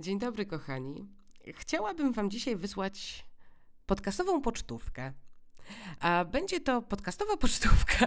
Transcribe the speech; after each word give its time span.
Dzień 0.00 0.18
dobry, 0.18 0.46
kochani. 0.46 1.08
Chciałabym 1.54 2.12
Wam 2.12 2.30
dzisiaj 2.30 2.56
wysłać 2.56 3.26
podcastową 3.86 4.42
pocztówkę. 4.42 5.12
A 6.00 6.24
będzie 6.24 6.60
to 6.60 6.82
podcastowa 6.82 7.36
pocztówka 7.46 8.06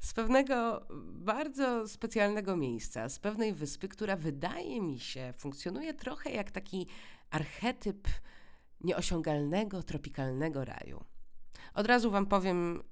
z 0.00 0.14
pewnego 0.14 0.86
bardzo 1.12 1.88
specjalnego 1.88 2.56
miejsca, 2.56 3.08
z 3.08 3.18
pewnej 3.18 3.52
wyspy, 3.52 3.88
która 3.88 4.16
wydaje 4.16 4.80
mi 4.80 5.00
się 5.00 5.32
funkcjonuje 5.36 5.94
trochę 5.94 6.30
jak 6.30 6.50
taki 6.50 6.86
archetyp 7.30 8.08
nieosiągalnego, 8.80 9.82
tropikalnego 9.82 10.64
raju. 10.64 11.04
Od 11.74 11.86
razu 11.86 12.10
Wam 12.10 12.26
powiem, 12.26 12.82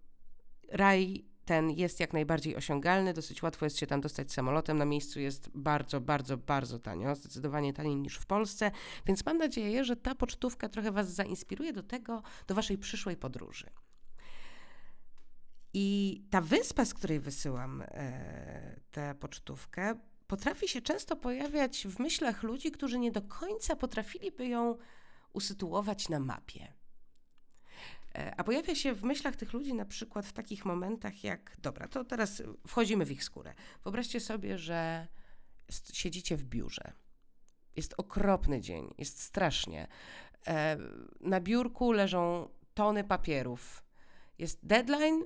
raj 0.68 1.24
ten 1.44 1.70
jest 1.70 2.00
jak 2.00 2.12
najbardziej 2.12 2.56
osiągalny, 2.56 3.14
dosyć 3.14 3.42
łatwo 3.42 3.66
jest 3.66 3.78
się 3.78 3.86
tam 3.86 4.00
dostać 4.00 4.32
samolotem. 4.32 4.78
Na 4.78 4.84
miejscu 4.84 5.20
jest 5.20 5.50
bardzo, 5.54 6.00
bardzo, 6.00 6.36
bardzo 6.36 6.78
tanio, 6.78 7.14
zdecydowanie 7.14 7.72
taniej 7.72 7.96
niż 7.96 8.16
w 8.16 8.26
Polsce, 8.26 8.70
więc 9.06 9.26
mam 9.26 9.38
nadzieję, 9.38 9.84
że 9.84 9.96
ta 9.96 10.14
pocztówka 10.14 10.68
trochę 10.68 10.92
Was 10.92 11.14
zainspiruje 11.14 11.72
do 11.72 11.82
tego, 11.82 12.22
do 12.46 12.54
Waszej 12.54 12.78
przyszłej 12.78 13.16
podróży. 13.16 13.70
I 15.74 16.20
ta 16.30 16.40
wyspa, 16.40 16.84
z 16.84 16.94
której 16.94 17.20
wysyłam 17.20 17.82
e, 17.82 18.80
tę 18.90 19.14
pocztówkę, 19.20 19.94
potrafi 20.26 20.68
się 20.68 20.80
często 20.80 21.16
pojawiać 21.16 21.86
w 21.86 21.98
myślach 21.98 22.42
ludzi, 22.42 22.70
którzy 22.70 22.98
nie 22.98 23.12
do 23.12 23.22
końca 23.22 23.76
potrafiliby 23.76 24.46
ją 24.46 24.78
usytuować 25.32 26.08
na 26.08 26.20
mapie. 26.20 26.72
E, 28.14 28.34
a 28.36 28.44
pojawia 28.44 28.74
się 28.74 28.94
w 28.94 29.02
myślach 29.02 29.36
tych 29.36 29.52
ludzi 29.52 29.74
na 29.74 29.84
przykład 29.84 30.26
w 30.26 30.32
takich 30.32 30.64
momentach 30.64 31.24
jak, 31.24 31.56
dobra, 31.58 31.88
to 31.88 32.04
teraz 32.04 32.42
wchodzimy 32.66 33.04
w 33.04 33.12
ich 33.12 33.24
skórę. 33.24 33.54
Wyobraźcie 33.84 34.20
sobie, 34.20 34.58
że 34.58 35.06
siedzicie 35.92 36.36
w 36.36 36.44
biurze. 36.44 36.92
Jest 37.76 37.94
okropny 37.96 38.60
dzień, 38.60 38.94
jest 38.98 39.22
strasznie. 39.22 39.86
E, 40.46 40.76
na 41.20 41.40
biurku 41.40 41.92
leżą 41.92 42.48
tony 42.74 43.04
papierów. 43.04 43.84
Jest 44.38 44.66
deadline, 44.66 45.24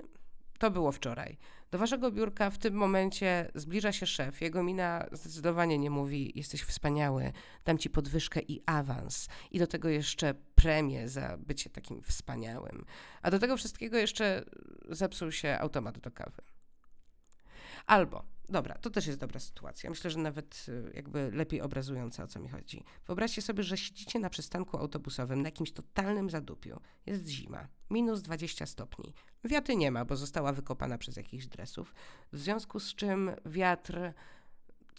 to 0.59 0.71
było 0.71 0.91
wczoraj. 0.91 1.37
Do 1.71 1.77
waszego 1.77 2.11
biurka 2.11 2.49
w 2.49 2.57
tym 2.57 2.73
momencie 2.73 3.51
zbliża 3.55 3.91
się 3.91 4.05
szef. 4.05 4.41
Jego 4.41 4.63
mina 4.63 5.05
zdecydowanie 5.11 5.77
nie 5.77 5.89
mówi: 5.89 6.31
Jesteś 6.35 6.61
wspaniały, 6.61 7.31
dam 7.65 7.77
ci 7.77 7.89
podwyżkę 7.89 8.39
i 8.39 8.61
awans. 8.65 9.27
I 9.51 9.59
do 9.59 9.67
tego 9.67 9.89
jeszcze 9.89 10.33
premię 10.55 11.09
za 11.09 11.37
bycie 11.37 11.69
takim 11.69 12.01
wspaniałym. 12.01 12.85
A 13.21 13.31
do 13.31 13.39
tego 13.39 13.57
wszystkiego 13.57 13.97
jeszcze 13.97 14.45
zepsuł 14.89 15.31
się 15.31 15.57
automat 15.59 15.99
do 15.99 16.11
kawy. 16.11 16.41
Albo, 17.89 18.23
dobra, 18.49 18.75
to 18.75 18.89
też 18.89 19.07
jest 19.07 19.19
dobra 19.19 19.39
sytuacja. 19.39 19.89
Myślę, 19.89 20.11
że 20.11 20.19
nawet 20.19 20.65
y, 20.69 20.91
jakby 20.95 21.31
lepiej 21.31 21.61
obrazująca 21.61 22.23
o 22.23 22.27
co 22.27 22.39
mi 22.39 22.49
chodzi. 22.49 22.83
Wyobraźcie 23.07 23.41
sobie, 23.41 23.63
że 23.63 23.77
siedzicie 23.77 24.19
na 24.19 24.29
przystanku 24.29 24.77
autobusowym 24.77 25.41
na 25.41 25.47
jakimś 25.47 25.71
totalnym 25.71 26.29
zadupiu. 26.29 26.79
Jest 27.05 27.27
zima, 27.27 27.67
minus 27.89 28.21
20 28.21 28.65
stopni. 28.65 29.13
Wiaty 29.43 29.75
nie 29.75 29.91
ma, 29.91 30.05
bo 30.05 30.15
została 30.15 30.53
wykopana 30.53 30.97
przez 30.97 31.15
jakichś 31.15 31.45
dresów. 31.45 31.93
W 32.31 32.37
związku 32.37 32.79
z 32.79 32.95
czym 32.95 33.31
wiatr 33.45 34.13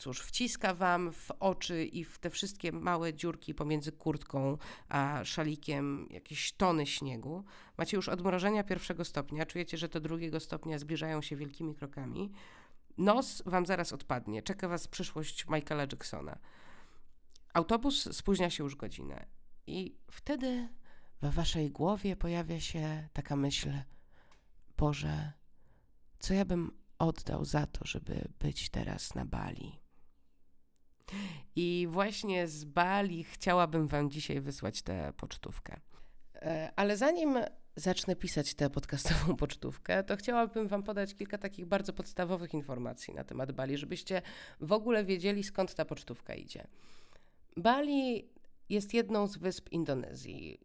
cóż, 0.00 0.20
wciska 0.20 0.74
wam 0.74 1.12
w 1.12 1.30
oczy 1.40 1.84
i 1.84 2.04
w 2.04 2.18
te 2.18 2.30
wszystkie 2.30 2.72
małe 2.72 3.14
dziurki 3.14 3.54
pomiędzy 3.54 3.92
kurtką 3.92 4.58
a 4.88 5.20
szalikiem 5.24 6.06
jakieś 6.10 6.52
tony 6.52 6.86
śniegu. 6.86 7.44
Macie 7.78 7.96
już 7.96 8.08
odmrożenia 8.08 8.64
pierwszego 8.64 9.04
stopnia, 9.04 9.46
czujecie, 9.46 9.78
że 9.78 9.88
do 9.88 10.00
drugiego 10.00 10.40
stopnia 10.40 10.78
zbliżają 10.78 11.22
się 11.22 11.36
wielkimi 11.36 11.74
krokami. 11.74 12.32
Nos 12.98 13.42
wam 13.46 13.66
zaraz 13.66 13.92
odpadnie, 13.92 14.42
czeka 14.42 14.68
was 14.68 14.88
przyszłość 14.88 15.46
Michaela 15.48 15.82
Jacksona. 15.82 16.38
Autobus 17.54 18.16
spóźnia 18.16 18.50
się 18.50 18.64
już 18.64 18.76
godzinę 18.76 19.26
i 19.66 19.96
wtedy 20.10 20.68
we 21.20 21.30
waszej 21.30 21.70
głowie 21.70 22.16
pojawia 22.16 22.60
się 22.60 23.08
taka 23.12 23.36
myśl: 23.36 23.72
Boże, 24.76 25.32
co 26.18 26.34
ja 26.34 26.44
bym 26.44 26.70
oddał 26.98 27.44
za 27.44 27.66
to, 27.66 27.86
żeby 27.86 28.28
być 28.38 28.70
teraz 28.70 29.14
na 29.14 29.24
Bali? 29.24 29.80
I 31.56 31.86
właśnie 31.90 32.48
z 32.48 32.64
Bali 32.64 33.24
chciałabym 33.24 33.86
Wam 33.86 34.10
dzisiaj 34.10 34.40
wysłać 34.40 34.82
tę 34.82 35.12
pocztówkę. 35.16 35.80
E, 36.34 36.72
ale 36.76 36.96
zanim 36.96 37.38
zacznę 37.76 38.16
pisać 38.16 38.54
tę 38.54 38.70
podcastową 38.70 39.36
pocztówkę, 39.46 40.04
to 40.04 40.16
chciałabym 40.16 40.68
Wam 40.68 40.82
podać 40.82 41.14
kilka 41.14 41.38
takich 41.38 41.66
bardzo 41.66 41.92
podstawowych 41.92 42.54
informacji 42.54 43.14
na 43.14 43.24
temat 43.24 43.52
Bali, 43.52 43.76
żebyście 43.76 44.22
w 44.60 44.72
ogóle 44.72 45.04
wiedzieli, 45.04 45.44
skąd 45.44 45.74
ta 45.74 45.84
pocztówka 45.84 46.34
idzie. 46.34 46.66
Bali 47.56 48.28
jest 48.68 48.94
jedną 48.94 49.26
z 49.26 49.38
wysp 49.38 49.68
Indonezji. 49.72 50.60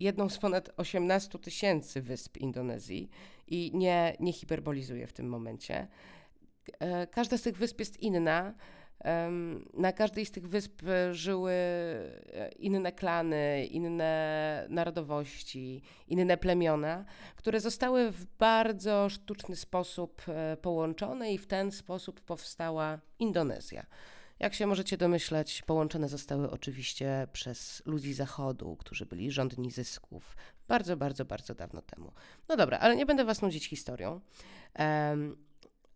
Jedną 0.00 0.28
z 0.28 0.38
ponad 0.38 0.70
18 0.76 1.38
tysięcy 1.38 2.02
wysp 2.02 2.36
Indonezji 2.36 3.10
i 3.46 3.70
nie, 3.74 4.16
nie 4.20 4.32
hiperbolizuję 4.32 5.06
w 5.06 5.12
tym 5.12 5.28
momencie. 5.28 5.88
E, 6.78 7.06
każda 7.06 7.38
z 7.38 7.42
tych 7.42 7.56
wysp 7.56 7.80
jest 7.80 8.02
inna. 8.02 8.54
Na 9.74 9.92
każdej 9.92 10.26
z 10.26 10.30
tych 10.30 10.48
wysp 10.48 10.82
żyły 11.12 11.52
e, 11.52 12.50
inne 12.58 12.92
klany, 12.92 13.66
inne 13.66 14.66
narodowości, 14.68 15.82
inne 16.08 16.36
plemiona, 16.36 17.04
które 17.36 17.60
zostały 17.60 18.10
w 18.10 18.24
bardzo 18.38 19.08
sztuczny 19.08 19.56
sposób 19.56 20.22
e, 20.28 20.56
połączone 20.56 21.32
i 21.32 21.38
w 21.38 21.46
ten 21.46 21.72
sposób 21.72 22.20
powstała 22.20 22.98
Indonezja. 23.18 23.86
Jak 24.38 24.54
się 24.54 24.66
możecie 24.66 24.96
domyśleć, 24.96 25.62
połączone 25.62 26.08
zostały 26.08 26.50
oczywiście 26.50 27.26
przez 27.32 27.82
ludzi 27.86 28.14
Zachodu, 28.14 28.76
którzy 28.76 29.06
byli 29.06 29.30
rządni 29.30 29.70
zysków 29.70 30.36
bardzo, 30.68 30.96
bardzo, 30.96 31.24
bardzo 31.24 31.54
dawno 31.54 31.82
temu. 31.82 32.12
No 32.48 32.56
dobra, 32.56 32.78
ale 32.78 32.96
nie 32.96 33.06
będę 33.06 33.24
Was 33.24 33.42
nudzić 33.42 33.68
historią. 33.68 34.20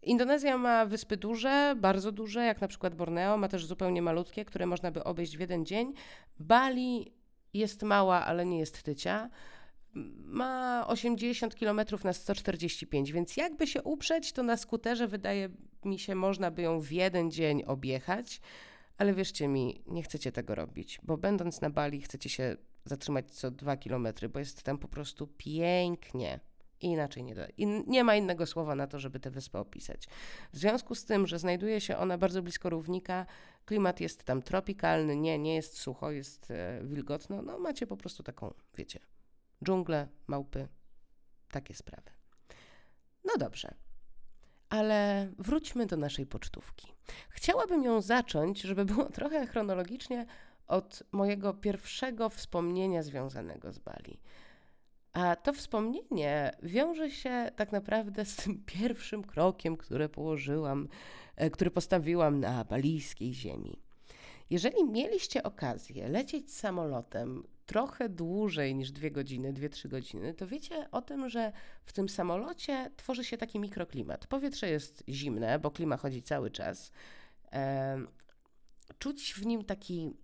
Indonezja 0.02 0.58
ma 0.58 0.86
wyspy 0.86 1.16
duże, 1.16 1.74
bardzo 1.78 2.12
duże, 2.12 2.44
jak 2.44 2.60
na 2.60 2.68
przykład 2.68 2.94
Borneo, 2.94 3.36
ma 3.36 3.48
też 3.48 3.66
zupełnie 3.66 4.02
malutkie, 4.02 4.44
które 4.44 4.66
można 4.66 4.90
by 4.90 5.04
obejść 5.04 5.36
w 5.36 5.40
jeden 5.40 5.66
dzień. 5.66 5.92
Bali 6.38 7.12
jest 7.54 7.82
mała, 7.82 8.26
ale 8.26 8.46
nie 8.46 8.58
jest 8.58 8.82
tycia. 8.82 9.30
Ma 10.24 10.84
80 10.86 11.54
km 11.54 11.80
na 12.04 12.12
145, 12.12 13.12
więc 13.12 13.36
jakby 13.36 13.66
się 13.66 13.82
uprzeć, 13.82 14.32
to 14.32 14.42
na 14.42 14.56
skuterze 14.56 15.08
wydaje 15.08 15.48
mi 15.84 15.98
się, 15.98 16.14
można 16.14 16.50
by 16.50 16.62
ją 16.62 16.80
w 16.80 16.92
jeden 16.92 17.30
dzień 17.30 17.62
objechać, 17.66 18.40
ale 18.98 19.14
wierzcie 19.14 19.48
mi, 19.48 19.82
nie 19.86 20.02
chcecie 20.02 20.32
tego 20.32 20.54
robić, 20.54 21.00
bo 21.02 21.16
będąc 21.16 21.60
na 21.60 21.70
Bali 21.70 22.02
chcecie 22.02 22.28
się 22.28 22.56
zatrzymać 22.84 23.30
co 23.30 23.50
2 23.50 23.76
km, 23.76 24.08
bo 24.32 24.38
jest 24.38 24.62
tam 24.62 24.78
po 24.78 24.88
prostu 24.88 25.26
pięknie. 25.26 26.40
I 26.80 26.86
inaczej 26.86 27.24
nie, 27.24 27.34
da, 27.34 27.46
i 27.56 27.66
nie 27.66 28.04
ma 28.04 28.16
innego 28.16 28.46
słowa 28.46 28.74
na 28.74 28.86
to, 28.86 28.98
żeby 28.98 29.20
tę 29.20 29.30
wyspę 29.30 29.58
opisać. 29.58 30.06
W 30.52 30.58
związku 30.58 30.94
z 30.94 31.04
tym, 31.04 31.26
że 31.26 31.38
znajduje 31.38 31.80
się 31.80 31.96
ona 31.96 32.18
bardzo 32.18 32.42
blisko 32.42 32.70
równika, 32.70 33.26
klimat 33.64 34.00
jest 34.00 34.24
tam 34.24 34.42
tropikalny, 34.42 35.16
nie, 35.16 35.38
nie 35.38 35.54
jest 35.54 35.78
sucho, 35.78 36.10
jest 36.10 36.50
e, 36.50 36.80
wilgotno, 36.84 37.42
no 37.42 37.58
macie 37.58 37.86
po 37.86 37.96
prostu 37.96 38.22
taką, 38.22 38.54
wiecie, 38.76 39.00
dżunglę, 39.64 40.08
małpy, 40.26 40.68
takie 41.50 41.74
sprawy. 41.74 42.10
No 43.24 43.32
dobrze, 43.38 43.74
ale 44.68 45.28
wróćmy 45.38 45.86
do 45.86 45.96
naszej 45.96 46.26
pocztówki. 46.26 46.94
Chciałabym 47.30 47.84
ją 47.84 48.00
zacząć, 48.00 48.60
żeby 48.60 48.84
było 48.84 49.04
trochę 49.18 49.46
chronologicznie 49.46 50.26
od 50.66 51.02
mojego 51.12 51.54
pierwszego 51.54 52.28
wspomnienia 52.28 53.02
związanego 53.02 53.72
z 53.72 53.78
Bali. 53.78 54.20
A 55.12 55.36
to 55.36 55.52
wspomnienie 55.52 56.50
wiąże 56.62 57.10
się 57.10 57.50
tak 57.56 57.72
naprawdę 57.72 58.24
z 58.24 58.36
tym 58.36 58.62
pierwszym 58.80 59.24
krokiem, 59.24 59.76
który 59.76 60.08
położyłam, 60.08 60.88
e, 61.36 61.50
który 61.50 61.70
postawiłam 61.70 62.40
na 62.40 62.64
balijskiej 62.64 63.34
ziemi. 63.34 63.82
Jeżeli 64.50 64.84
mieliście 64.84 65.42
okazję 65.42 66.08
lecieć 66.08 66.52
samolotem 66.52 67.42
trochę 67.66 68.08
dłużej 68.08 68.74
niż 68.74 68.92
dwie 68.92 69.10
godziny, 69.10 69.52
dwie, 69.52 69.68
trzy 69.68 69.88
godziny, 69.88 70.34
to 70.34 70.46
wiecie 70.46 70.90
o 70.90 71.02
tym, 71.02 71.28
że 71.28 71.52
w 71.84 71.92
tym 71.92 72.08
samolocie 72.08 72.90
tworzy 72.96 73.24
się 73.24 73.38
taki 73.38 73.60
mikroklimat. 73.60 74.26
Powietrze 74.26 74.70
jest 74.70 75.04
zimne, 75.08 75.58
bo 75.58 75.70
klima 75.70 75.96
chodzi 75.96 76.22
cały 76.22 76.50
czas. 76.50 76.92
Czuć 78.98 79.34
w 79.34 79.46
nim 79.46 79.64
taki 79.64 80.16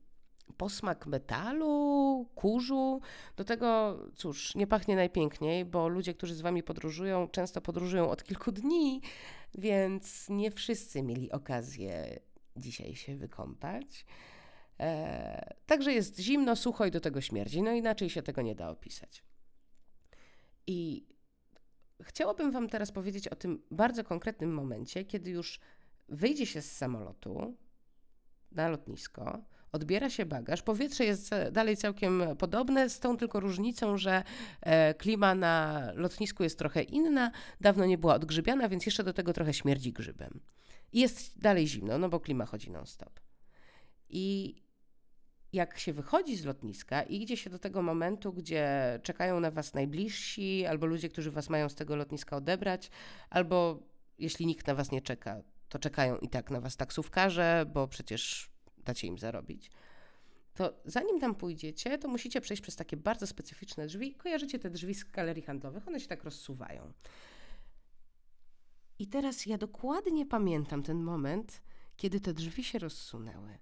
posmak 0.56 1.06
metalu, 1.06 2.26
kurzu. 2.34 3.00
Do 3.36 3.44
tego, 3.44 3.98
cóż, 4.14 4.54
nie 4.54 4.66
pachnie 4.66 4.96
najpiękniej, 4.96 5.64
bo 5.64 5.88
ludzie, 5.88 6.14
którzy 6.14 6.34
z 6.34 6.40
wami 6.40 6.62
podróżują, 6.62 7.28
często 7.28 7.60
podróżują 7.60 8.10
od 8.10 8.24
kilku 8.24 8.52
dni, 8.52 9.00
więc 9.54 10.28
nie 10.28 10.50
wszyscy 10.50 11.02
mieli 11.02 11.32
okazję 11.32 12.20
dzisiaj 12.56 12.96
się 12.96 13.16
wykąpać. 13.16 14.06
E, 14.80 15.54
także 15.66 15.92
jest 15.92 16.20
zimno, 16.20 16.56
sucho 16.56 16.86
i 16.86 16.90
do 16.90 17.00
tego 17.00 17.20
śmierdzi. 17.20 17.62
No 17.62 17.72
inaczej 17.72 18.10
się 18.10 18.22
tego 18.22 18.42
nie 18.42 18.54
da 18.54 18.70
opisać. 18.70 19.24
I 20.66 21.06
chciałabym 22.02 22.52
Wam 22.52 22.68
teraz 22.68 22.92
powiedzieć 22.92 23.28
o 23.28 23.36
tym 23.36 23.62
bardzo 23.70 24.04
konkretnym 24.04 24.54
momencie, 24.54 25.04
kiedy 25.04 25.30
już 25.30 25.60
wyjdzie 26.08 26.46
się 26.46 26.62
z 26.62 26.72
samolotu 26.72 27.56
na 28.52 28.68
lotnisko, 28.68 29.44
odbiera 29.76 30.10
się 30.10 30.26
bagaż. 30.26 30.62
Powietrze 30.62 31.04
jest 31.04 31.30
dalej 31.52 31.76
całkiem 31.76 32.22
podobne, 32.38 32.90
z 32.90 33.00
tą 33.00 33.16
tylko 33.16 33.40
różnicą, 33.40 33.96
że 33.96 34.22
e, 34.60 34.94
klima 34.94 35.34
na 35.34 35.82
lotnisku 35.94 36.42
jest 36.42 36.58
trochę 36.58 36.82
inna, 36.82 37.30
dawno 37.60 37.86
nie 37.86 37.98
była 37.98 38.14
odgrzybiana, 38.14 38.68
więc 38.68 38.86
jeszcze 38.86 39.04
do 39.04 39.12
tego 39.12 39.32
trochę 39.32 39.54
śmierdzi 39.54 39.92
grzybem. 39.92 40.40
Jest 40.92 41.38
dalej 41.40 41.68
zimno, 41.68 41.98
no 41.98 42.08
bo 42.08 42.20
klima 42.20 42.46
chodzi 42.46 42.70
non-stop. 42.70 43.20
I 44.08 44.56
jak 45.52 45.78
się 45.78 45.92
wychodzi 45.92 46.36
z 46.36 46.44
lotniska 46.44 47.02
i 47.02 47.22
idzie 47.22 47.36
się 47.36 47.50
do 47.50 47.58
tego 47.58 47.82
momentu, 47.82 48.32
gdzie 48.32 48.98
czekają 49.02 49.40
na 49.40 49.50
was 49.50 49.74
najbliżsi, 49.74 50.66
albo 50.66 50.86
ludzie, 50.86 51.08
którzy 51.08 51.30
was 51.30 51.50
mają 51.50 51.68
z 51.68 51.74
tego 51.74 51.96
lotniska 51.96 52.36
odebrać, 52.36 52.90
albo 53.30 53.82
jeśli 54.18 54.46
nikt 54.46 54.66
na 54.66 54.74
was 54.74 54.90
nie 54.90 55.02
czeka, 55.02 55.42
to 55.68 55.78
czekają 55.78 56.18
i 56.18 56.28
tak 56.28 56.50
na 56.50 56.60
was 56.60 56.76
taksówkarze, 56.76 57.64
bo 57.74 57.88
przecież 57.88 58.50
dacie 58.86 59.06
im 59.06 59.18
zarobić. 59.18 59.70
To 60.54 60.80
zanim 60.84 61.20
tam 61.20 61.34
pójdziecie, 61.34 61.98
to 61.98 62.08
musicie 62.08 62.40
przejść 62.40 62.62
przez 62.62 62.76
takie 62.76 62.96
bardzo 62.96 63.26
specyficzne 63.26 63.86
drzwi. 63.86 64.14
Kojarzycie 64.14 64.58
te 64.58 64.70
drzwi 64.70 64.94
z 64.94 65.04
galerii 65.04 65.42
handlowych, 65.42 65.88
one 65.88 66.00
się 66.00 66.06
tak 66.06 66.24
rozsuwają. 66.24 66.92
I 68.98 69.06
teraz 69.06 69.46
ja 69.46 69.58
dokładnie 69.58 70.26
pamiętam 70.26 70.82
ten 70.82 71.02
moment, 71.02 71.62
kiedy 71.96 72.20
te 72.20 72.32
drzwi 72.32 72.64
się 72.64 72.78
rozsunęły. 72.78 73.58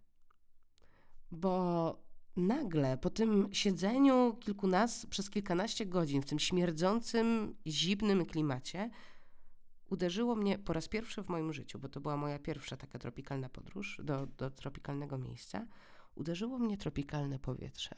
Bo 1.31 1.97
nagle 2.37 2.99
po 2.99 3.11
tym 3.11 3.49
siedzeniu 3.53 4.37
kilkunas, 4.41 5.07
przez 5.07 5.31
kilkanaście 5.31 5.87
godzin 5.87 6.23
w 6.23 6.27
tym 6.27 6.39
śmierdzącym, 6.39 7.57
zimnym 7.67 8.27
klimacie, 8.27 8.91
uderzyło 9.95 10.35
mnie 10.35 10.59
po 10.59 10.73
raz 10.73 10.89
pierwszy 10.89 11.23
w 11.23 11.29
moim 11.29 11.53
życiu, 11.53 11.79
bo 11.79 11.89
to 11.89 12.01
była 12.01 12.17
moja 12.17 12.39
pierwsza 12.39 12.77
taka 12.77 12.99
tropikalna 12.99 13.49
podróż 13.49 14.01
do, 14.05 14.27
do 14.27 14.51
tropikalnego 14.51 15.19
miejsca, 15.19 15.67
uderzyło 16.15 16.59
mnie 16.59 16.77
tropikalne 16.77 17.39
powietrze. 17.39 17.95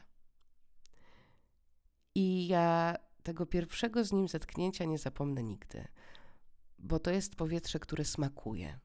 I 2.15 2.47
ja 2.47 2.95
tego 3.23 3.45
pierwszego 3.45 4.05
z 4.05 4.11
nim 4.11 4.27
zetknięcia 4.27 4.85
nie 4.85 4.97
zapomnę 4.97 5.43
nigdy, 5.43 5.87
bo 6.79 6.99
to 6.99 7.11
jest 7.11 7.35
powietrze, 7.35 7.79
które 7.79 8.05
smakuje. 8.05 8.79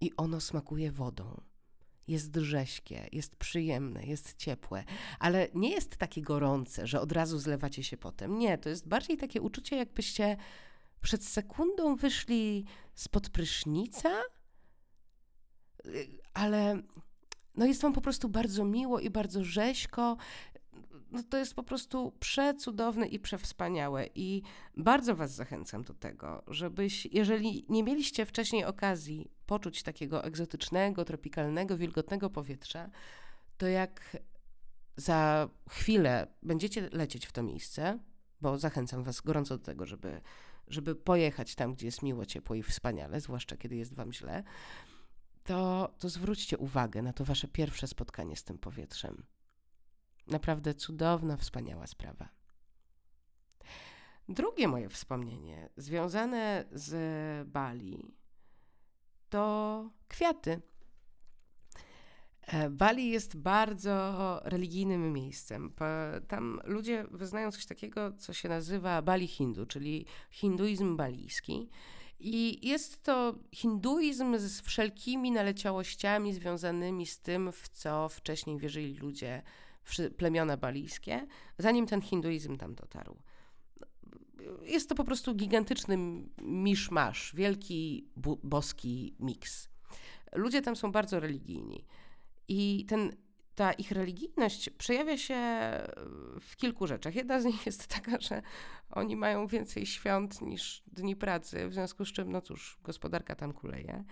I 0.00 0.16
ono 0.16 0.40
smakuje 0.40 0.92
wodą. 0.92 1.40
Jest 2.08 2.36
rześkie, 2.36 3.08
jest 3.12 3.36
przyjemne, 3.36 4.06
jest 4.06 4.36
ciepłe, 4.36 4.84
ale 5.18 5.48
nie 5.54 5.70
jest 5.70 5.96
takie 5.96 6.22
gorące, 6.22 6.86
że 6.86 7.00
od 7.00 7.12
razu 7.12 7.38
zlewacie 7.38 7.84
się 7.84 7.96
potem. 7.96 8.38
Nie, 8.38 8.58
to 8.58 8.68
jest 8.68 8.88
bardziej 8.88 9.16
takie 9.16 9.42
uczucie, 9.42 9.76
jakbyście 9.76 10.36
przed 11.02 11.24
sekundą 11.24 11.96
wyszli 11.96 12.64
spod 12.94 13.28
prysznica, 13.28 14.22
ale 16.34 16.82
no 17.54 17.66
jest 17.66 17.82
wam 17.82 17.92
po 17.92 18.00
prostu 18.00 18.28
bardzo 18.28 18.64
miło 18.64 19.00
i 19.00 19.10
bardzo 19.10 19.44
rzeźko. 19.44 20.16
No 21.10 21.22
to 21.22 21.36
jest 21.36 21.54
po 21.54 21.62
prostu 21.62 22.12
przecudowne 22.20 23.06
i 23.06 23.18
przewspaniałe 23.18 24.08
i 24.14 24.42
bardzo 24.76 25.16
was 25.16 25.34
zachęcam 25.34 25.82
do 25.82 25.94
tego, 25.94 26.42
żebyś, 26.46 27.06
jeżeli 27.06 27.66
nie 27.68 27.82
mieliście 27.82 28.26
wcześniej 28.26 28.64
okazji 28.64 29.30
poczuć 29.46 29.82
takiego 29.82 30.24
egzotycznego, 30.24 31.04
tropikalnego, 31.04 31.76
wilgotnego 31.76 32.30
powietrza, 32.30 32.90
to 33.58 33.66
jak 33.66 34.16
za 34.96 35.48
chwilę 35.68 36.26
będziecie 36.42 36.88
lecieć 36.92 37.26
w 37.26 37.32
to 37.32 37.42
miejsce, 37.42 37.98
bo 38.40 38.58
zachęcam 38.58 39.02
was 39.02 39.20
gorąco 39.20 39.58
do 39.58 39.64
tego, 39.64 39.86
żeby 39.86 40.20
żeby 40.68 40.94
pojechać 40.94 41.54
tam, 41.54 41.74
gdzie 41.74 41.86
jest 41.86 42.02
miło, 42.02 42.26
ciepło 42.26 42.56
i 42.56 42.62
wspaniale, 42.62 43.20
zwłaszcza 43.20 43.56
kiedy 43.56 43.76
jest 43.76 43.94
wam 43.94 44.12
źle, 44.12 44.44
to, 45.44 45.94
to 45.98 46.08
zwróćcie 46.08 46.58
uwagę 46.58 47.02
na 47.02 47.12
to 47.12 47.24
wasze 47.24 47.48
pierwsze 47.48 47.86
spotkanie 47.86 48.36
z 48.36 48.44
tym 48.44 48.58
powietrzem. 48.58 49.26
Naprawdę 50.26 50.74
cudowna, 50.74 51.36
wspaniała 51.36 51.86
sprawa. 51.86 52.28
Drugie 54.28 54.68
moje 54.68 54.88
wspomnienie 54.88 55.68
związane 55.76 56.64
z 56.72 57.48
Bali 57.48 58.14
to 59.28 59.90
kwiaty. 60.08 60.60
E, 62.46 62.70
Bali 62.70 63.10
jest 63.10 63.36
bardzo 63.36 64.40
religijnym 64.44 65.12
miejscem. 65.12 65.72
Tam 66.28 66.60
ludzie 66.64 67.04
wyznają 67.10 67.50
coś 67.50 67.66
takiego, 67.66 68.12
co 68.12 68.32
się 68.32 68.48
nazywa 68.48 69.02
Bali 69.02 69.26
Hindu, 69.26 69.66
czyli 69.66 70.06
hinduizm 70.30 70.96
balijski. 70.96 71.68
I 72.20 72.68
jest 72.68 73.02
to 73.02 73.34
hinduizm 73.52 74.38
z 74.38 74.60
wszelkimi 74.60 75.30
naleciałościami 75.30 76.34
związanymi 76.34 77.06
z 77.06 77.18
tym, 77.18 77.52
w 77.52 77.68
co 77.68 78.08
wcześniej 78.08 78.58
wierzyli 78.58 78.94
ludzie, 78.94 79.42
plemiona 80.16 80.56
balijskie, 80.56 81.26
zanim 81.58 81.86
ten 81.86 82.02
hinduizm 82.02 82.56
tam 82.56 82.74
dotarł. 82.74 83.16
Jest 84.62 84.88
to 84.88 84.94
po 84.94 85.04
prostu 85.04 85.34
gigantyczny 85.34 85.98
miszmasz, 86.42 87.32
wielki 87.34 88.08
boski 88.42 89.14
miks. 89.20 89.68
Ludzie 90.32 90.62
tam 90.62 90.76
są 90.76 90.92
bardzo 90.92 91.20
religijni. 91.20 91.84
I 92.54 92.84
ten, 92.84 93.16
ta 93.54 93.72
ich 93.72 93.90
religijność 93.90 94.70
przejawia 94.70 95.18
się 95.18 95.36
w 96.40 96.56
kilku 96.56 96.86
rzeczach. 96.86 97.14
Jedna 97.14 97.40
z 97.40 97.44
nich 97.44 97.66
jest 97.66 97.86
taka, 97.86 98.20
że 98.20 98.42
oni 98.90 99.16
mają 99.16 99.46
więcej 99.46 99.86
świąt 99.86 100.42
niż 100.42 100.82
dni 100.86 101.16
pracy, 101.16 101.68
w 101.68 101.74
związku 101.74 102.04
z 102.04 102.12
czym, 102.12 102.32
no 102.32 102.40
cóż, 102.40 102.78
gospodarka 102.82 103.34
tam 103.34 103.52
kuleje. 103.52 104.04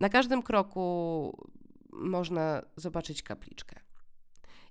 Na 0.00 0.08
każdym 0.08 0.42
kroku 0.42 1.46
można 1.92 2.62
zobaczyć 2.76 3.22
kapliczkę. 3.22 3.80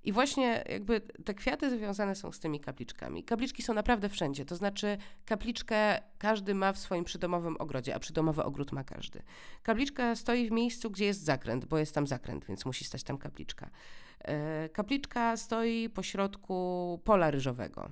I 0.04 0.12
właśnie 0.12 0.64
jakby 0.68 1.00
te 1.00 1.34
kwiaty 1.34 1.70
związane 1.70 2.14
są 2.14 2.32
z 2.32 2.40
tymi 2.40 2.60
kapliczkami. 2.60 3.24
Kapliczki 3.24 3.62
są 3.62 3.74
naprawdę 3.74 4.08
wszędzie, 4.08 4.44
to 4.44 4.56
znaczy 4.56 4.98
kapliczkę 5.24 6.00
każdy 6.18 6.54
ma 6.54 6.72
w 6.72 6.78
swoim 6.78 7.04
przydomowym 7.04 7.56
ogrodzie, 7.56 7.94
a 7.94 7.98
przydomowy 7.98 8.44
ogród 8.44 8.72
ma 8.72 8.84
każdy. 8.84 9.22
Kapliczka 9.62 10.16
stoi 10.16 10.48
w 10.48 10.50
miejscu, 10.50 10.90
gdzie 10.90 11.04
jest 11.04 11.24
zakręt, 11.24 11.64
bo 11.64 11.78
jest 11.78 11.94
tam 11.94 12.06
zakręt, 12.06 12.44
więc 12.44 12.64
musi 12.64 12.84
stać 12.84 13.02
tam 13.02 13.18
kapliczka. 13.18 13.70
E, 14.18 14.68
kapliczka 14.68 15.36
stoi 15.36 15.88
pośrodku 15.88 17.00
pola 17.04 17.30
ryżowego. 17.30 17.90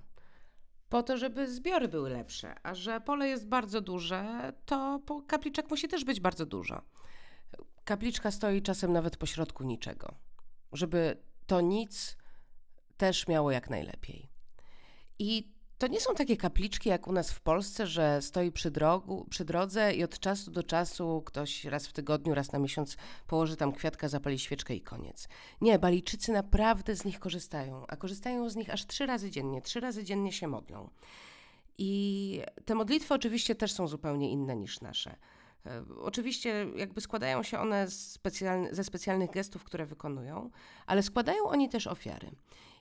Po 0.89 1.03
to, 1.03 1.17
żeby 1.17 1.49
zbiory 1.49 1.89
były 1.89 2.11
lepsze, 2.11 2.55
a 2.63 2.75
że 2.75 3.01
pole 3.01 3.29
jest 3.29 3.49
bardzo 3.49 3.81
duże, 3.81 4.53
to 4.67 5.01
kapliczek 5.27 5.71
musi 5.71 5.89
też 5.89 6.05
być 6.05 6.21
bardzo 6.21 6.47
dużo. 6.47 6.83
Kapliczka 7.85 8.31
stoi 8.31 8.63
czasem 8.63 8.93
nawet 8.93 9.17
pośrodku 9.17 9.65
niczego, 9.65 10.15
żeby 10.73 11.17
to 11.51 11.61
nic 11.61 12.17
też 12.97 13.29
miało 13.29 13.51
jak 13.51 13.71
najlepiej. 13.71 14.29
I 15.19 15.53
to 15.79 15.87
nie 15.87 16.01
są 16.01 16.15
takie 16.15 16.37
kapliczki 16.37 16.89
jak 16.89 17.07
u 17.09 17.13
nas 17.13 17.31
w 17.33 17.41
Polsce, 17.41 17.87
że 17.87 18.23
stoi 18.23 18.53
przy, 18.53 18.71
drogu, 18.71 19.27
przy 19.31 19.45
drodze 19.45 19.95
i 19.95 20.05
od 20.05 20.19
czasu 20.19 20.51
do 20.51 20.63
czasu 20.63 21.23
ktoś 21.27 21.65
raz 21.65 21.87
w 21.87 21.93
tygodniu, 21.93 22.35
raz 22.35 22.53
na 22.53 22.59
miesiąc 22.59 22.97
położy 23.27 23.57
tam 23.57 23.73
kwiatka, 23.73 24.09
zapali 24.09 24.39
świeczkę 24.39 24.75
i 24.75 24.81
koniec. 24.81 25.29
Nie, 25.61 25.79
Balijczycy 25.79 26.33
naprawdę 26.33 26.97
z 26.97 27.05
nich 27.05 27.19
korzystają, 27.19 27.87
a 27.87 27.97
korzystają 27.97 28.51
z 28.51 28.57
nich 28.57 28.71
aż 28.71 28.87
trzy 28.87 29.07
razy 29.07 29.31
dziennie. 29.31 29.63
Trzy 29.63 29.81
razy 29.81 30.05
dziennie 30.05 30.33
się 30.33 30.49
modlą. 30.49 30.91
I 31.79 32.43
te 32.65 32.75
modlitwy 32.75 33.15
oczywiście 33.15 33.55
też 33.55 33.73
są 33.73 33.87
zupełnie 33.87 34.31
inne 34.31 34.57
niż 34.57 34.81
nasze. 34.81 35.17
E, 35.67 35.85
oczywiście 36.01 36.67
jakby 36.77 37.01
składają 37.01 37.43
się 37.43 37.59
one 37.59 37.87
ze 38.71 38.85
specjalnych 38.85 39.31
gestów, 39.31 39.65
które 39.65 39.87
wykonują, 39.87 40.51
ale 40.87 41.03
składają 41.03 41.45
oni 41.45 41.69
też 41.69 41.87
ofiary. 41.87 42.31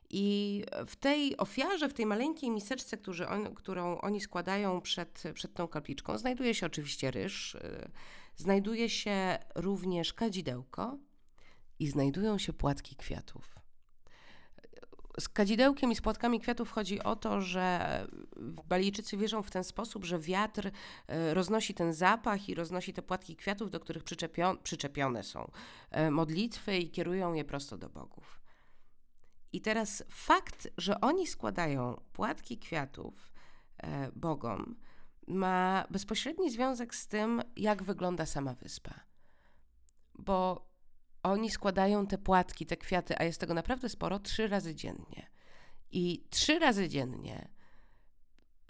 I 0.09 0.63
w 0.87 0.95
tej 0.95 1.37
ofiarze, 1.37 1.89
w 1.89 1.93
tej 1.93 2.05
maleńkiej 2.05 2.51
miseczce, 2.51 2.97
on, 3.29 3.55
którą 3.55 4.01
oni 4.01 4.21
składają 4.21 4.81
przed, 4.81 5.23
przed 5.33 5.53
tą 5.53 5.67
kapliczką, 5.67 6.17
znajduje 6.17 6.55
się 6.55 6.65
oczywiście 6.65 7.11
ryż, 7.11 7.55
e, 7.55 7.89
znajduje 8.35 8.89
się 8.89 9.37
również 9.55 10.13
kadzidełko 10.13 10.97
i 11.79 11.87
znajdują 11.87 12.37
się 12.37 12.53
płatki 12.53 12.95
kwiatów. 12.95 13.58
Z 15.19 15.29
kadzidełkiem 15.29 15.91
i 15.91 15.95
z 15.95 16.01
płatkami 16.01 16.39
kwiatów 16.39 16.71
chodzi 16.71 17.03
o 17.03 17.15
to, 17.15 17.41
że 17.41 18.07
Balijczycy 18.67 19.17
wierzą 19.17 19.43
w 19.43 19.51
ten 19.51 19.63
sposób, 19.63 20.05
że 20.05 20.19
wiatr 20.19 20.71
e, 21.07 21.33
roznosi 21.33 21.73
ten 21.73 21.93
zapach 21.93 22.49
i 22.49 22.55
roznosi 22.55 22.93
te 22.93 23.01
płatki 23.01 23.35
kwiatów, 23.35 23.71
do 23.71 23.79
których 23.79 24.03
przyczepione 24.63 25.23
są 25.23 25.51
e, 25.91 26.11
modlitwy 26.11 26.77
i 26.77 26.91
kierują 26.91 27.33
je 27.33 27.45
prosto 27.45 27.77
do 27.77 27.89
bogów. 27.89 28.41
I 29.53 29.61
teraz 29.61 30.03
fakt, 30.09 30.67
że 30.77 31.01
oni 31.01 31.27
składają 31.27 32.01
płatki 32.13 32.57
kwiatów 32.57 33.33
e, 33.77 34.11
bogom, 34.15 34.75
ma 35.27 35.85
bezpośredni 35.89 36.51
związek 36.51 36.95
z 36.95 37.07
tym, 37.07 37.41
jak 37.55 37.83
wygląda 37.83 38.25
sama 38.25 38.53
wyspa. 38.53 38.93
Bo 40.15 40.68
oni 41.23 41.49
składają 41.49 42.07
te 42.07 42.17
płatki, 42.17 42.65
te 42.65 42.77
kwiaty, 42.77 43.17
a 43.17 43.23
jest 43.23 43.39
tego 43.39 43.53
naprawdę 43.53 43.89
sporo, 43.89 44.19
trzy 44.19 44.47
razy 44.47 44.75
dziennie. 44.75 45.29
I 45.91 46.23
trzy 46.29 46.59
razy 46.59 46.89
dziennie 46.89 47.49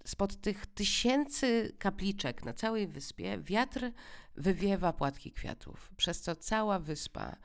spod 0.05 0.41
tych 0.41 0.65
tysięcy 0.65 1.75
kapliczek 1.79 2.45
na 2.45 2.53
całej 2.53 2.87
wyspie 2.87 3.37
wiatr 3.37 3.91
wywiewa 4.35 4.93
płatki 4.93 5.31
kwiatów, 5.31 5.89
przez 5.97 6.21
co 6.21 6.35
cała 6.35 6.79
wyspa 6.79 7.35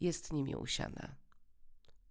jest 0.00 0.32
nimi 0.32 0.56
usiana. 0.56 1.14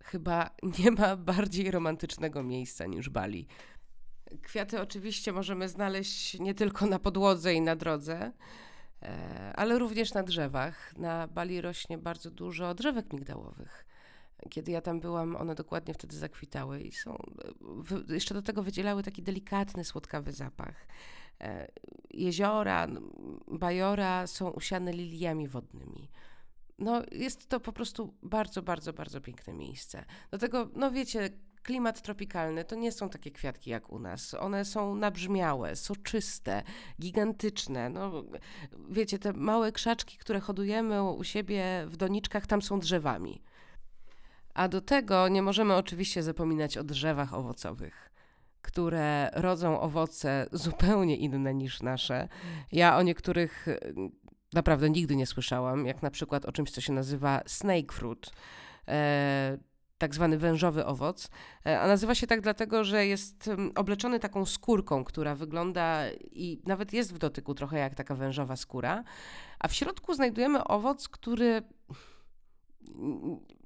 Chyba 0.03 0.49
nie 0.79 0.91
ma 0.91 1.15
bardziej 1.15 1.71
romantycznego 1.71 2.43
miejsca 2.43 2.85
niż 2.85 3.09
Bali. 3.09 3.47
Kwiaty 4.41 4.81
oczywiście 4.81 5.31
możemy 5.31 5.69
znaleźć 5.69 6.39
nie 6.39 6.53
tylko 6.53 6.85
na 6.85 6.99
podłodze 6.99 7.53
i 7.53 7.61
na 7.61 7.75
drodze, 7.75 8.31
ale 9.55 9.79
również 9.79 10.13
na 10.13 10.23
drzewach. 10.23 10.97
Na 10.97 11.27
Bali 11.27 11.61
rośnie 11.61 11.97
bardzo 11.97 12.31
dużo 12.31 12.73
drzewek 12.73 13.13
migdałowych. 13.13 13.85
Kiedy 14.49 14.71
ja 14.71 14.81
tam 14.81 14.99
byłam, 14.99 15.35
one 15.35 15.55
dokładnie 15.55 15.93
wtedy 15.93 16.17
zakwitały 16.17 16.81
i 16.81 16.91
są, 16.91 17.17
jeszcze 18.09 18.33
do 18.33 18.41
tego 18.41 18.63
wydzielały 18.63 19.03
taki 19.03 19.23
delikatny, 19.23 19.83
słodkawy 19.83 20.31
zapach. 20.31 20.87
E, 21.41 21.71
jeziora, 22.11 22.87
bajora 23.47 24.27
są 24.27 24.49
usiane 24.49 24.91
liliami 24.91 25.47
wodnymi. 25.47 26.09
No, 26.79 27.01
jest 27.11 27.47
to 27.47 27.59
po 27.59 27.73
prostu 27.73 28.13
bardzo, 28.23 28.61
bardzo, 28.61 28.93
bardzo 28.93 29.21
piękne 29.21 29.53
miejsce. 29.53 30.05
Do 30.31 30.37
tego, 30.37 30.69
no 30.75 30.91
wiecie, 30.91 31.29
klimat 31.67 32.01
tropikalny 32.01 32.65
to 32.65 32.75
nie 32.75 32.91
są 32.91 33.09
takie 33.09 33.31
kwiatki 33.31 33.69
jak 33.69 33.89
u 33.89 33.99
nas. 33.99 34.33
One 34.33 34.65
są 34.65 34.95
nabrzmiałe, 34.95 35.75
soczyste, 35.75 36.63
gigantyczne. 37.01 37.89
No, 37.89 38.23
wiecie, 38.89 39.19
te 39.19 39.33
małe 39.33 39.71
krzaczki, 39.71 40.17
które 40.17 40.39
hodujemy 40.39 41.03
u 41.03 41.23
siebie 41.23 41.85
w 41.87 41.97
doniczkach, 41.97 42.47
tam 42.47 42.61
są 42.61 42.79
drzewami. 42.79 43.43
A 44.53 44.67
do 44.67 44.81
tego 44.81 45.27
nie 45.27 45.41
możemy 45.41 45.75
oczywiście 45.75 46.23
zapominać 46.23 46.77
o 46.77 46.83
drzewach 46.83 47.33
owocowych, 47.33 48.11
które 48.61 49.29
rodzą 49.33 49.79
owoce 49.79 50.47
zupełnie 50.51 51.17
inne 51.17 51.53
niż 51.53 51.81
nasze. 51.81 52.27
Ja 52.71 52.97
o 52.97 53.01
niektórych 53.01 53.67
e, 53.67 53.79
naprawdę 54.53 54.89
nigdy 54.89 55.15
nie 55.15 55.25
słyszałam, 55.25 55.85
jak 55.85 56.01
na 56.01 56.11
przykład 56.11 56.45
o 56.45 56.51
czymś, 56.51 56.71
co 56.71 56.81
się 56.81 56.93
nazywa 56.93 57.41
snake 57.45 57.93
fruit. 57.93 58.31
Tak 59.97 60.15
zwany 60.15 60.37
wężowy 60.37 60.85
owoc. 60.85 61.29
E, 61.65 61.79
a 61.79 61.87
nazywa 61.87 62.15
się 62.15 62.27
tak 62.27 62.41
dlatego, 62.41 62.83
że 62.83 63.05
jest 63.05 63.49
obleczony 63.75 64.19
taką 64.19 64.45
skórką, 64.45 65.03
która 65.03 65.35
wygląda 65.35 66.03
i 66.31 66.61
nawet 66.65 66.93
jest 66.93 67.13
w 67.13 67.17
dotyku 67.17 67.53
trochę 67.53 67.79
jak 67.79 67.95
taka 67.95 68.15
wężowa 68.15 68.55
skóra. 68.55 69.03
A 69.59 69.67
w 69.67 69.73
środku 69.73 70.13
znajdujemy 70.13 70.63
owoc, 70.63 71.09
który 71.09 71.61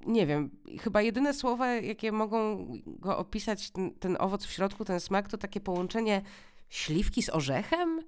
nie 0.06 0.26
wiem, 0.26 0.50
chyba 0.80 1.02
jedyne 1.02 1.34
słowa, 1.34 1.74
jakie 1.74 2.12
mogą 2.12 2.66
go 2.86 3.18
opisać, 3.18 3.70
ten, 3.70 3.94
ten, 3.94 4.16
owoc 4.20 4.44
w 4.44 4.50
środku, 4.50 4.84
ten 4.84 5.00
smak, 5.00 5.28
to 5.28 5.38
takie 5.38 5.60
połączenie 5.60 6.22
śliwki 6.68 7.22
z 7.22 7.30
orzechem. 7.30 8.00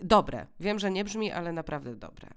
Dobre. 0.00 0.46
Wiem, 0.60 0.78
że 0.78 0.90
nie 0.90 1.04
brzmi, 1.04 1.32
ale 1.32 1.52
naprawdę 1.52 1.96
dobre. 1.96 2.28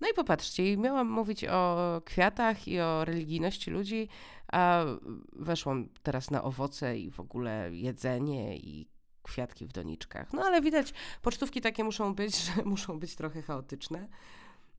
No 0.00 0.08
i 0.08 0.14
popatrzcie, 0.14 0.76
miałam 0.76 1.10
mówić 1.10 1.44
o 1.44 2.02
kwiatach 2.04 2.68
i 2.68 2.80
o 2.80 3.04
religijności 3.04 3.70
ludzi, 3.70 4.08
a 4.52 4.84
weszłam 5.32 5.88
teraz 6.02 6.30
na 6.30 6.42
owoce 6.42 6.98
i 6.98 7.10
w 7.10 7.20
ogóle 7.20 7.68
jedzenie 7.72 8.56
i 8.56 8.88
kwiatki 9.22 9.66
w 9.66 9.72
doniczkach. 9.72 10.32
No 10.32 10.42
ale 10.42 10.60
widać, 10.60 10.92
pocztówki 11.22 11.60
takie 11.60 11.84
muszą 11.84 12.14
być, 12.14 12.36
że 12.46 12.62
muszą 12.64 12.98
być 12.98 13.16
trochę 13.16 13.42
chaotyczne. 13.42 14.08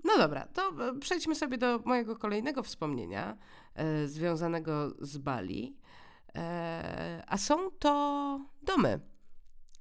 No 0.03 0.17
dobra, 0.17 0.47
to 0.47 0.61
e, 0.89 0.99
przejdźmy 0.99 1.35
sobie 1.35 1.57
do 1.57 1.79
mojego 1.85 2.15
kolejnego 2.15 2.63
wspomnienia 2.63 3.37
e, 3.75 4.07
związanego 4.07 4.91
z 4.99 5.17
Bali. 5.17 5.75
E, 6.35 7.23
a 7.27 7.37
są 7.37 7.71
to 7.71 8.39
domy. 8.63 8.99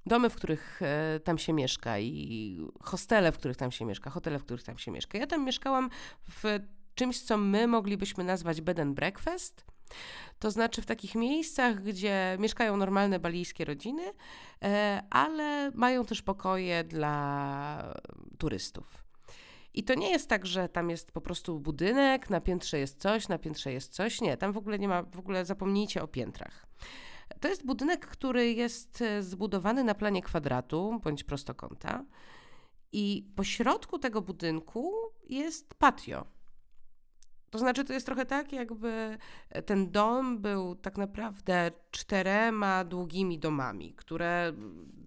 Domy, 0.06 0.30
w 0.30 0.36
których 0.36 0.82
e, 0.82 1.20
tam 1.20 1.38
się 1.38 1.52
mieszka 1.52 1.98
i 1.98 2.58
hostele, 2.82 3.32
w 3.32 3.38
których 3.38 3.56
tam 3.56 3.70
się 3.70 3.84
mieszka, 3.84 4.10
hotele, 4.10 4.38
w 4.38 4.44
których 4.44 4.62
tam 4.62 4.78
się 4.78 4.90
mieszka. 4.90 5.18
Ja 5.18 5.26
tam 5.26 5.44
mieszkałam 5.44 5.90
w 6.28 6.58
czymś, 6.94 7.20
co 7.20 7.36
my 7.36 7.66
moglibyśmy 7.66 8.24
nazwać 8.24 8.60
bed 8.60 8.80
and 8.80 8.94
breakfast. 8.94 9.64
To 10.38 10.50
znaczy 10.50 10.82
w 10.82 10.86
takich 10.86 11.14
miejscach, 11.14 11.82
gdzie 11.82 12.36
mieszkają 12.40 12.76
normalne 12.76 13.18
balijskie 13.18 13.64
rodziny, 13.64 14.02
e, 14.62 15.02
ale 15.10 15.70
mają 15.74 16.04
też 16.04 16.22
pokoje 16.22 16.84
dla 16.84 17.94
turystów. 18.38 19.04
I 19.74 19.84
to 19.84 19.94
nie 19.94 20.10
jest 20.10 20.28
tak, 20.28 20.46
że 20.46 20.68
tam 20.68 20.90
jest 20.90 21.12
po 21.12 21.20
prostu 21.20 21.60
budynek, 21.60 22.30
na 22.30 22.40
piętrze 22.40 22.78
jest 22.78 23.00
coś, 23.00 23.28
na 23.28 23.38
piętrze 23.38 23.72
jest 23.72 23.92
coś. 23.92 24.20
Nie, 24.20 24.36
tam 24.36 24.52
w 24.52 24.58
ogóle 24.58 24.78
nie 24.78 24.88
ma, 24.88 25.02
w 25.02 25.18
ogóle 25.18 25.44
zapomnijcie 25.44 26.02
o 26.02 26.08
piętrach. 26.08 26.66
To 27.40 27.48
jest 27.48 27.66
budynek, 27.66 28.06
który 28.06 28.52
jest 28.52 29.02
e, 29.02 29.22
zbudowany 29.22 29.84
na 29.84 29.94
planie 29.94 30.22
kwadratu 30.22 31.00
bądź 31.04 31.24
prostokąta. 31.24 32.04
I 32.92 33.32
po 33.36 33.44
środku 33.44 33.98
tego 33.98 34.22
budynku 34.22 34.92
jest 35.28 35.74
patio. 35.74 36.26
To 37.50 37.58
znaczy, 37.58 37.84
to 37.84 37.92
jest 37.92 38.06
trochę 38.06 38.26
tak, 38.26 38.52
jakby 38.52 39.18
ten 39.66 39.90
dom 39.90 40.38
był 40.38 40.74
tak 40.74 40.98
naprawdę 40.98 41.70
czterema 41.90 42.84
długimi 42.84 43.38
domami, 43.38 43.94
które 43.94 44.52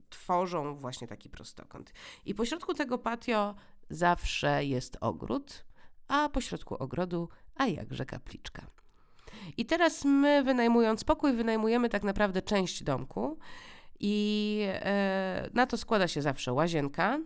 tworzą 0.10 0.76
właśnie 0.76 1.08
taki 1.08 1.30
prostokąt. 1.30 1.94
I 2.26 2.36
po 2.36 2.46
środku 2.46 2.74
tego 2.74 2.98
patio 2.98 3.56
zawsze 3.90 4.66
jest 4.66 4.98
ogród, 5.02 5.66
a 6.08 6.30
pośrodku 6.30 6.76
ogrodu, 6.76 7.30
a 7.56 7.66
jakże 7.66 8.06
kapliczka. 8.06 8.77
I 9.58 9.66
teraz 9.66 10.06
my, 10.06 10.44
wynajmując 10.44 11.04
pokój, 11.04 11.34
wynajmujemy 11.34 11.90
tak 11.90 12.04
naprawdę 12.04 12.42
część 12.42 12.84
domku, 12.84 13.38
i 14.00 14.60
e, 14.70 15.50
na 15.54 15.66
to 15.66 15.78
składa 15.78 16.08
się 16.08 16.22
zawsze 16.22 16.54
łazienka. 16.54 17.20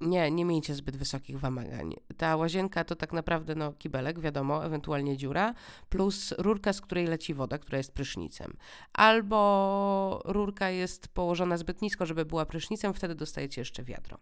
Nie, 0.00 0.30
nie 0.30 0.44
miejcie 0.44 0.74
zbyt 0.74 0.96
wysokich 0.96 1.40
wymagań. 1.40 1.94
Ta 2.16 2.36
łazienka 2.36 2.84
to 2.84 2.96
tak 2.96 3.12
naprawdę 3.12 3.54
no, 3.54 3.72
kibelek, 3.72 4.20
wiadomo, 4.20 4.66
ewentualnie 4.66 5.16
dziura, 5.16 5.54
plus 5.88 6.34
rurka, 6.38 6.72
z 6.72 6.80
której 6.80 7.06
leci 7.06 7.34
woda, 7.34 7.58
która 7.58 7.78
jest 7.78 7.92
prysznicem. 7.92 8.56
Albo 8.92 10.22
rurka 10.24 10.70
jest 10.70 11.08
położona 11.08 11.56
zbyt 11.56 11.82
nisko, 11.82 12.06
żeby 12.06 12.24
była 12.24 12.46
prysznicem, 12.46 12.94
wtedy 12.94 13.14
dostajecie 13.14 13.60
jeszcze 13.60 13.82
wiadro 13.84 14.18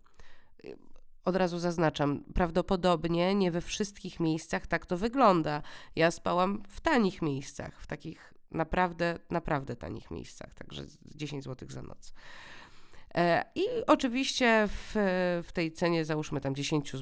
od 1.25 1.37
razu 1.37 1.59
zaznaczam, 1.59 2.25
prawdopodobnie 2.35 3.35
nie 3.35 3.51
we 3.51 3.61
wszystkich 3.61 4.21
miejscach 4.21 4.67
tak 4.67 4.87
to 4.87 4.97
wygląda. 4.97 5.63
Ja 5.97 6.11
spałam 6.11 6.63
w 6.69 6.81
tanich 6.81 7.23
miejscach, 7.23 7.81
w 7.81 7.87
takich 7.87 8.35
naprawdę, 8.51 9.19
naprawdę 9.31 9.77
tanich 9.77 10.11
miejscach, 10.11 10.55
także 10.55 10.85
10 11.15 11.45
zł 11.45 11.69
za 11.71 11.83
noc. 11.83 12.13
E, 13.15 13.45
I 13.55 13.63
oczywiście 13.87 14.69
w, 14.69 14.93
w 15.47 15.53
tej 15.53 15.73
cenie, 15.73 16.05
załóżmy 16.05 16.41
tam 16.41 16.55
10, 16.55 16.93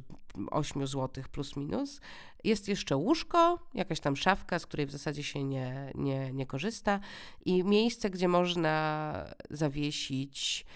8 0.50 0.86
zł 0.86 1.24
plus 1.32 1.56
minus, 1.56 2.00
jest 2.44 2.68
jeszcze 2.68 2.96
łóżko, 2.96 3.58
jakaś 3.74 4.00
tam 4.00 4.16
szafka, 4.16 4.58
z 4.58 4.66
której 4.66 4.86
w 4.86 4.90
zasadzie 4.90 5.22
się 5.22 5.44
nie, 5.44 5.92
nie, 5.94 6.32
nie 6.32 6.46
korzysta, 6.46 7.00
i 7.44 7.64
miejsce, 7.64 8.10
gdzie 8.10 8.28
można 8.28 9.24
zawiesić 9.50 10.66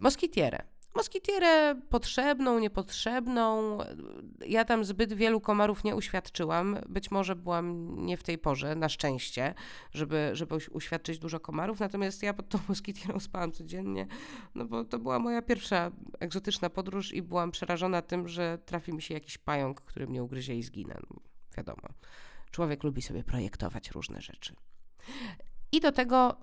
moskitierę 0.00 0.75
Moskitierę 0.96 1.74
potrzebną, 1.90 2.58
niepotrzebną. 2.58 3.78
Ja 4.46 4.64
tam 4.64 4.84
zbyt 4.84 5.12
wielu 5.12 5.40
komarów 5.40 5.84
nie 5.84 5.96
uświadczyłam. 5.96 6.78
Być 6.88 7.10
może 7.10 7.36
byłam 7.36 7.96
nie 8.06 8.16
w 8.16 8.22
tej 8.22 8.38
porze, 8.38 8.74
na 8.74 8.88
szczęście, 8.88 9.54
żeby, 9.92 10.30
żeby 10.32 10.54
uświadczyć 10.70 11.18
dużo 11.18 11.40
komarów. 11.40 11.80
Natomiast 11.80 12.22
ja 12.22 12.34
pod 12.34 12.48
tą 12.48 12.58
moskitierą 12.68 13.20
spałam 13.20 13.52
codziennie, 13.52 14.06
no 14.54 14.64
bo 14.64 14.84
to 14.84 14.98
była 14.98 15.18
moja 15.18 15.42
pierwsza 15.42 15.90
egzotyczna 16.20 16.70
podróż 16.70 17.12
i 17.12 17.22
byłam 17.22 17.50
przerażona 17.50 18.02
tym, 18.02 18.28
że 18.28 18.58
trafi 18.58 18.92
mi 18.92 19.02
się 19.02 19.14
jakiś 19.14 19.38
pająk, 19.38 19.80
który 19.80 20.06
mnie 20.06 20.22
ugryzie 20.22 20.54
i 20.54 20.62
zginę. 20.62 20.96
No, 21.10 21.20
wiadomo, 21.56 21.88
człowiek 22.50 22.84
lubi 22.84 23.02
sobie 23.02 23.24
projektować 23.24 23.90
różne 23.90 24.20
rzeczy. 24.20 24.54
I 25.72 25.80
do 25.80 25.92
tego, 25.92 26.40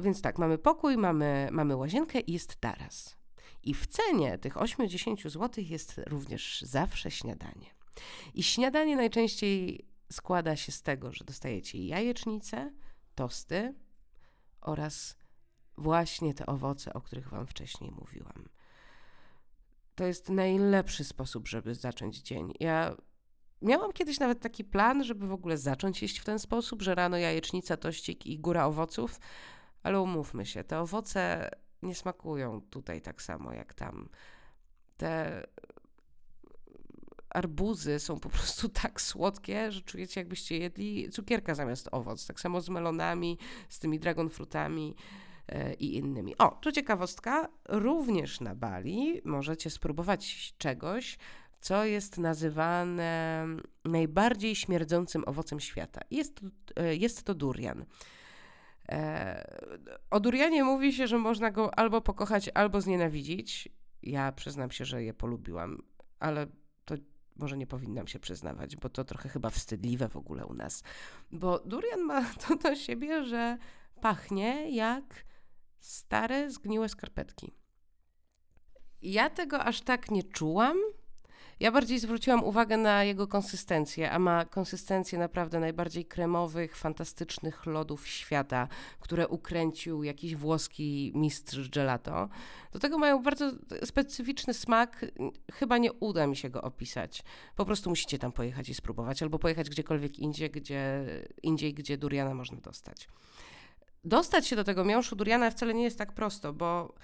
więc 0.00 0.22
tak, 0.22 0.38
mamy 0.38 0.58
pokój, 0.58 0.96
mamy, 0.96 1.48
mamy 1.52 1.76
łazienkę 1.76 2.20
i 2.20 2.32
jest 2.32 2.56
taras. 2.56 3.23
I 3.64 3.74
w 3.74 3.86
cenie 3.86 4.38
tych 4.38 4.54
8-10 4.54 5.30
zł 5.30 5.64
jest 5.64 6.00
również 6.06 6.62
zawsze 6.62 7.10
śniadanie. 7.10 7.74
I 8.34 8.42
śniadanie 8.42 8.96
najczęściej 8.96 9.88
składa 10.12 10.56
się 10.56 10.72
z 10.72 10.82
tego, 10.82 11.12
że 11.12 11.24
dostajecie 11.24 11.86
jajecznicę, 11.86 12.72
tosty 13.14 13.74
oraz 14.60 15.16
właśnie 15.78 16.34
te 16.34 16.46
owoce, 16.46 16.92
o 16.92 17.00
których 17.00 17.28
Wam 17.28 17.46
wcześniej 17.46 17.90
mówiłam. 17.90 18.48
To 19.94 20.04
jest 20.04 20.28
najlepszy 20.28 21.04
sposób, 21.04 21.48
żeby 21.48 21.74
zacząć 21.74 22.18
dzień. 22.18 22.52
Ja 22.60 22.96
miałam 23.62 23.92
kiedyś 23.92 24.20
nawet 24.20 24.40
taki 24.40 24.64
plan, 24.64 25.04
żeby 25.04 25.26
w 25.26 25.32
ogóle 25.32 25.58
zacząć 25.58 26.02
jeść 26.02 26.18
w 26.18 26.24
ten 26.24 26.38
sposób, 26.38 26.82
że 26.82 26.94
rano 26.94 27.16
jajecznica, 27.16 27.76
tościk 27.76 28.26
i 28.26 28.38
góra 28.38 28.64
owoców, 28.64 29.20
ale 29.82 30.00
umówmy 30.00 30.46
się, 30.46 30.64
te 30.64 30.80
owoce 30.80 31.50
nie 31.84 31.94
smakują 31.94 32.60
tutaj 32.70 33.00
tak 33.00 33.22
samo 33.22 33.52
jak 33.52 33.74
tam. 33.74 34.08
Te 34.96 35.42
arbuzy 37.34 37.98
są 37.98 38.20
po 38.20 38.28
prostu 38.28 38.68
tak 38.82 39.00
słodkie, 39.00 39.72
że 39.72 39.82
czujecie 39.82 40.20
jakbyście 40.20 40.58
jedli 40.58 41.10
cukierka 41.10 41.54
zamiast 41.54 41.88
owoc. 41.92 42.26
Tak 42.26 42.40
samo 42.40 42.60
z 42.60 42.68
melonami, 42.68 43.38
z 43.68 43.78
tymi 43.78 43.98
dragon 43.98 44.30
fruitami 44.30 44.94
e, 45.48 45.74
i 45.74 45.96
innymi. 45.96 46.38
O, 46.38 46.48
tu 46.48 46.72
ciekawostka, 46.72 47.48
również 47.68 48.40
na 48.40 48.54
Bali 48.54 49.20
możecie 49.24 49.70
spróbować 49.70 50.54
czegoś, 50.58 51.18
co 51.60 51.84
jest 51.84 52.18
nazywane 52.18 53.46
najbardziej 53.84 54.54
śmierdzącym 54.56 55.24
owocem 55.26 55.60
świata. 55.60 56.00
Jest 56.10 56.40
e, 56.76 56.96
jest 56.96 57.22
to 57.22 57.34
durian. 57.34 57.84
E, 58.88 59.58
o 60.10 60.20
durianie 60.20 60.64
mówi 60.64 60.92
się, 60.92 61.06
że 61.06 61.18
można 61.18 61.50
go 61.50 61.78
albo 61.78 62.00
pokochać, 62.00 62.50
albo 62.54 62.80
znienawidzić. 62.80 63.68
Ja 64.02 64.32
przyznam 64.32 64.70
się, 64.70 64.84
że 64.84 65.02
je 65.02 65.14
polubiłam, 65.14 65.82
ale 66.18 66.46
to 66.84 66.94
może 67.36 67.56
nie 67.56 67.66
powinnam 67.66 68.06
się 68.06 68.18
przyznawać, 68.18 68.76
bo 68.76 68.88
to 68.88 69.04
trochę 69.04 69.28
chyba 69.28 69.50
wstydliwe 69.50 70.08
w 70.08 70.16
ogóle 70.16 70.46
u 70.46 70.54
nas. 70.54 70.82
Bo 71.32 71.58
durian 71.58 72.00
ma 72.00 72.24
to 72.48 72.56
do 72.56 72.74
siebie, 72.74 73.24
że 73.24 73.58
pachnie 74.00 74.70
jak 74.70 75.24
stare, 75.80 76.50
zgniłe 76.50 76.88
skarpetki. 76.88 77.52
Ja 79.02 79.30
tego 79.30 79.60
aż 79.60 79.80
tak 79.80 80.10
nie 80.10 80.22
czułam. 80.22 80.76
Ja 81.60 81.72
bardziej 81.72 81.98
zwróciłam 81.98 82.44
uwagę 82.44 82.76
na 82.76 83.04
jego 83.04 83.26
konsystencję, 83.26 84.10
a 84.10 84.18
ma 84.18 84.44
konsystencję 84.44 85.18
naprawdę 85.18 85.60
najbardziej 85.60 86.04
kremowych, 86.04 86.76
fantastycznych 86.76 87.66
lodów 87.66 88.08
świata, 88.08 88.68
które 89.00 89.28
ukręcił 89.28 90.02
jakiś 90.02 90.36
włoski 90.36 91.12
mistrz 91.14 91.68
gelato. 91.68 92.28
Do 92.72 92.78
tego 92.78 92.98
mają 92.98 93.22
bardzo 93.22 93.52
specyficzny 93.84 94.54
smak. 94.54 95.06
Chyba 95.52 95.78
nie 95.78 95.92
uda 95.92 96.26
mi 96.26 96.36
się 96.36 96.50
go 96.50 96.62
opisać. 96.62 97.22
Po 97.56 97.64
prostu 97.64 97.90
musicie 97.90 98.18
tam 98.18 98.32
pojechać 98.32 98.68
i 98.68 98.74
spróbować, 98.74 99.22
albo 99.22 99.38
pojechać 99.38 99.70
gdziekolwiek 99.70 100.18
indziej, 100.18 100.50
gdzie, 100.50 101.06
indziej, 101.42 101.74
gdzie 101.74 101.98
duriana 101.98 102.34
można 102.34 102.60
dostać. 102.60 103.08
Dostać 104.04 104.46
się 104.46 104.56
do 104.56 104.64
tego 104.64 104.84
miąższu 104.84 105.16
duriana 105.16 105.50
wcale 105.50 105.74
nie 105.74 105.84
jest 105.84 105.98
tak 105.98 106.12
prosto, 106.12 106.52
bo 106.52 106.94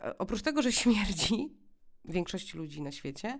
e, 0.00 0.18
oprócz 0.18 0.42
tego, 0.42 0.62
że 0.62 0.72
śmierdzi 0.72 1.48
większości 2.04 2.56
ludzi 2.58 2.82
na 2.82 2.92
świecie, 2.92 3.38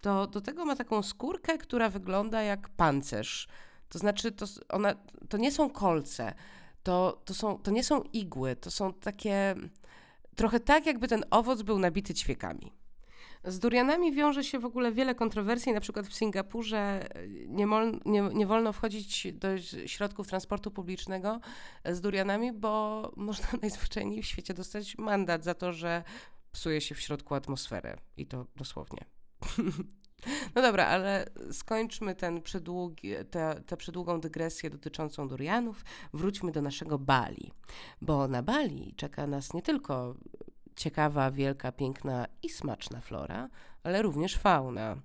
to 0.00 0.26
do 0.26 0.40
tego 0.40 0.64
ma 0.64 0.76
taką 0.76 1.02
skórkę, 1.02 1.58
która 1.58 1.88
wygląda 1.88 2.42
jak 2.42 2.68
pancerz. 2.68 3.48
To 3.88 3.98
znaczy, 3.98 4.32
to, 4.32 4.46
ona, 4.68 4.94
to 5.28 5.36
nie 5.36 5.52
są 5.52 5.70
kolce, 5.70 6.34
to, 6.82 7.22
to, 7.24 7.34
są, 7.34 7.58
to 7.58 7.70
nie 7.70 7.84
są 7.84 8.02
igły, 8.02 8.56
to 8.56 8.70
są 8.70 8.92
takie 8.92 9.54
trochę 10.36 10.60
tak, 10.60 10.86
jakby 10.86 11.08
ten 11.08 11.24
owoc 11.30 11.62
był 11.62 11.78
nabity 11.78 12.14
ćwiekami. 12.14 12.72
Z 13.44 13.58
durianami 13.58 14.12
wiąże 14.12 14.44
się 14.44 14.58
w 14.58 14.64
ogóle 14.64 14.92
wiele 14.92 15.14
kontrowersji. 15.14 15.72
Na 15.72 15.80
przykład 15.80 16.06
w 16.06 16.14
Singapurze 16.14 17.08
nie, 17.46 17.66
mol, 17.66 18.00
nie, 18.04 18.22
nie, 18.22 18.46
wolno 18.46 18.72
wchodzić 18.72 19.32
do 19.32 19.48
środków 19.86 20.28
transportu 20.28 20.70
publicznego 20.70 21.40
z 21.84 22.00
durianami, 22.00 22.52
bo 22.52 23.02
można 23.16 23.48
najzwyczajniej 23.62 24.22
w 24.22 24.26
świecie 24.26 24.54
dostać 24.54 24.98
mandat 24.98 25.44
za 25.44 25.54
to, 25.54 25.72
że 25.72 26.04
psuje 26.52 26.80
się 26.80 26.94
w 26.94 27.00
środku 27.00 27.34
atmosferę. 27.34 27.96
I 28.16 28.26
to 28.26 28.46
dosłownie. 28.56 29.19
No 30.54 30.62
dobra, 30.62 30.86
ale 30.86 31.26
skończmy 31.52 32.14
ten 32.14 32.42
przedługi, 32.42 33.12
tę, 33.30 33.62
tę 33.66 33.76
przedługą 33.76 34.20
dygresję 34.20 34.70
dotyczącą 34.70 35.28
durianów. 35.28 35.84
Wróćmy 36.14 36.52
do 36.52 36.62
naszego 36.62 36.98
Bali, 36.98 37.52
bo 38.02 38.28
na 38.28 38.42
Bali 38.42 38.94
czeka 38.96 39.26
nas 39.26 39.54
nie 39.54 39.62
tylko 39.62 40.14
ciekawa, 40.76 41.30
wielka, 41.30 41.72
piękna 41.72 42.26
i 42.42 42.48
smaczna 42.48 43.00
flora, 43.00 43.48
ale 43.82 44.02
również 44.02 44.36
fauna. 44.36 44.96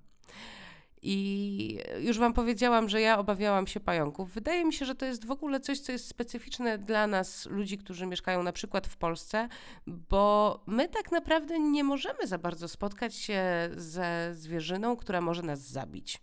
I 1.02 1.78
już 2.00 2.18
Wam 2.18 2.32
powiedziałam, 2.32 2.88
że 2.88 3.00
ja 3.00 3.18
obawiałam 3.18 3.66
się 3.66 3.80
pająków. 3.80 4.30
Wydaje 4.30 4.64
mi 4.64 4.72
się, 4.72 4.86
że 4.86 4.94
to 4.94 5.06
jest 5.06 5.26
w 5.26 5.30
ogóle 5.30 5.60
coś, 5.60 5.80
co 5.80 5.92
jest 5.92 6.08
specyficzne 6.08 6.78
dla 6.78 7.06
nas, 7.06 7.46
ludzi, 7.46 7.78
którzy 7.78 8.06
mieszkają 8.06 8.42
na 8.42 8.52
przykład 8.52 8.86
w 8.86 8.96
Polsce, 8.96 9.48
bo 9.86 10.60
my 10.66 10.88
tak 10.88 11.12
naprawdę 11.12 11.58
nie 11.58 11.84
możemy 11.84 12.26
za 12.26 12.38
bardzo 12.38 12.68
spotkać 12.68 13.14
się 13.14 13.42
ze 13.76 14.30
zwierzyną, 14.34 14.96
która 14.96 15.20
może 15.20 15.42
nas 15.42 15.60
zabić. 15.60 16.18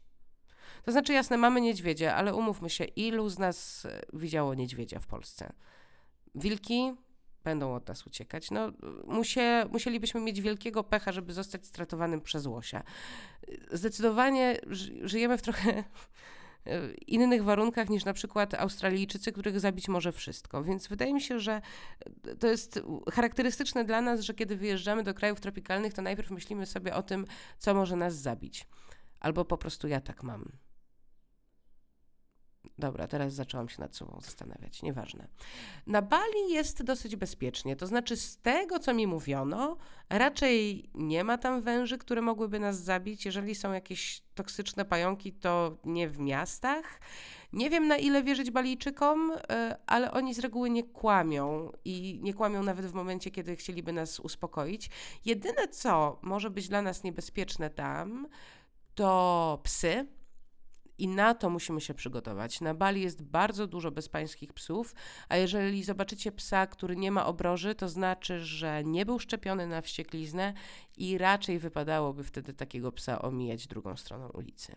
To 0.83 0.91
znaczy, 0.91 1.13
jasne, 1.13 1.37
mamy 1.37 1.61
niedźwiedzie, 1.61 2.15
ale 2.15 2.35
umówmy 2.35 2.69
się, 2.69 2.83
ilu 2.83 3.29
z 3.29 3.39
nas 3.39 3.87
widziało 4.13 4.53
niedźwiedzia 4.53 4.99
w 4.99 5.07
Polsce? 5.07 5.53
Wilki? 6.35 6.93
Będą 7.43 7.75
od 7.75 7.87
nas 7.87 8.07
uciekać. 8.07 8.51
No, 8.51 8.71
musie, 9.07 9.65
musielibyśmy 9.71 10.21
mieć 10.21 10.41
wielkiego 10.41 10.83
pecha, 10.83 11.11
żeby 11.11 11.33
zostać 11.33 11.65
stratowanym 11.65 12.21
przez 12.21 12.45
łosia. 12.45 12.83
Zdecydowanie 13.71 14.57
żyjemy 15.01 15.37
w 15.37 15.41
trochę 15.41 15.83
innych 17.07 17.43
warunkach 17.43 17.89
niż 17.89 18.05
na 18.05 18.13
przykład 18.13 18.53
Australijczycy, 18.53 19.31
których 19.31 19.59
zabić 19.59 19.87
może 19.87 20.11
wszystko. 20.11 20.63
Więc 20.63 20.87
wydaje 20.87 21.13
mi 21.13 21.21
się, 21.21 21.39
że 21.39 21.61
to 22.39 22.47
jest 22.47 22.81
charakterystyczne 23.11 23.85
dla 23.85 24.01
nas, 24.01 24.21
że 24.21 24.33
kiedy 24.33 24.55
wyjeżdżamy 24.55 25.03
do 25.03 25.13
krajów 25.13 25.39
tropikalnych, 25.39 25.93
to 25.93 26.01
najpierw 26.01 26.31
myślimy 26.31 26.65
sobie 26.65 26.93
o 26.93 27.03
tym, 27.03 27.25
co 27.57 27.73
może 27.73 27.95
nas 27.95 28.15
zabić. 28.15 28.67
Albo 29.19 29.45
po 29.45 29.57
prostu 29.57 29.87
ja 29.87 30.01
tak 30.01 30.23
mam. 30.23 30.51
Dobra, 32.77 33.07
teraz 33.07 33.33
zaczęłam 33.33 33.69
się 33.69 33.81
nad 33.81 33.95
sobą 33.95 34.19
zastanawiać, 34.21 34.81
nieważne. 34.81 35.27
Na 35.87 36.01
Bali 36.01 36.49
jest 36.49 36.83
dosyć 36.83 37.15
bezpiecznie, 37.15 37.75
to 37.75 37.87
znaczy 37.87 38.17
z 38.17 38.37
tego, 38.37 38.79
co 38.79 38.93
mi 38.93 39.07
mówiono, 39.07 39.77
raczej 40.09 40.89
nie 40.93 41.23
ma 41.23 41.37
tam 41.37 41.61
węży, 41.61 41.97
które 41.97 42.21
mogłyby 42.21 42.59
nas 42.59 42.79
zabić. 42.79 43.25
Jeżeli 43.25 43.55
są 43.55 43.73
jakieś 43.73 44.23
toksyczne 44.35 44.85
pająki, 44.85 45.33
to 45.33 45.77
nie 45.85 46.09
w 46.09 46.19
miastach. 46.19 46.99
Nie 47.53 47.69
wiem 47.69 47.87
na 47.87 47.97
ile 47.97 48.23
wierzyć 48.23 48.51
Balijczykom, 48.51 49.31
e, 49.49 49.77
ale 49.85 50.11
oni 50.11 50.33
z 50.33 50.39
reguły 50.39 50.69
nie 50.69 50.83
kłamią 50.83 51.71
i 51.85 52.19
nie 52.21 52.33
kłamią 52.33 52.63
nawet 52.63 52.85
w 52.85 52.93
momencie, 52.93 53.31
kiedy 53.31 53.55
chcieliby 53.55 53.93
nas 53.93 54.19
uspokoić. 54.19 54.89
Jedyne, 55.25 55.67
co 55.67 56.19
może 56.21 56.49
być 56.49 56.69
dla 56.69 56.81
nas 56.81 57.03
niebezpieczne 57.03 57.69
tam, 57.69 58.27
to 58.95 59.59
psy 59.63 60.07
i 60.97 61.07
na 61.07 61.33
to 61.33 61.49
musimy 61.49 61.81
się 61.81 61.93
przygotować. 61.93 62.61
Na 62.61 62.73
Bali 62.73 63.01
jest 63.01 63.21
bardzo 63.21 63.67
dużo 63.67 63.91
bezpańskich 63.91 64.53
psów, 64.53 64.95
a 65.29 65.37
jeżeli 65.37 65.83
zobaczycie 65.83 66.31
psa, 66.31 66.67
który 66.67 66.95
nie 66.95 67.11
ma 67.11 67.25
obroży, 67.25 67.75
to 67.75 67.89
znaczy, 67.89 68.39
że 68.39 68.83
nie 68.83 69.05
był 69.05 69.19
szczepiony 69.19 69.67
na 69.67 69.81
wściekliznę 69.81 70.53
i 70.97 71.17
raczej 71.17 71.59
wypadałoby 71.59 72.23
wtedy 72.23 72.53
takiego 72.53 72.91
psa 72.91 73.21
omijać 73.21 73.67
drugą 73.67 73.97
stroną 73.97 74.29
ulicy. 74.29 74.75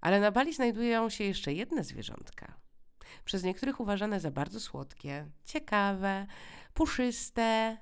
Ale 0.00 0.20
na 0.20 0.30
Bali 0.30 0.54
znajdują 0.54 1.10
się 1.10 1.24
jeszcze 1.24 1.52
jedne 1.52 1.84
zwierzątka. 1.84 2.54
Przez 3.24 3.42
niektórych 3.42 3.80
uważane 3.80 4.20
za 4.20 4.30
bardzo 4.30 4.60
słodkie, 4.60 5.26
ciekawe, 5.44 6.26
puszyste, 6.74 7.76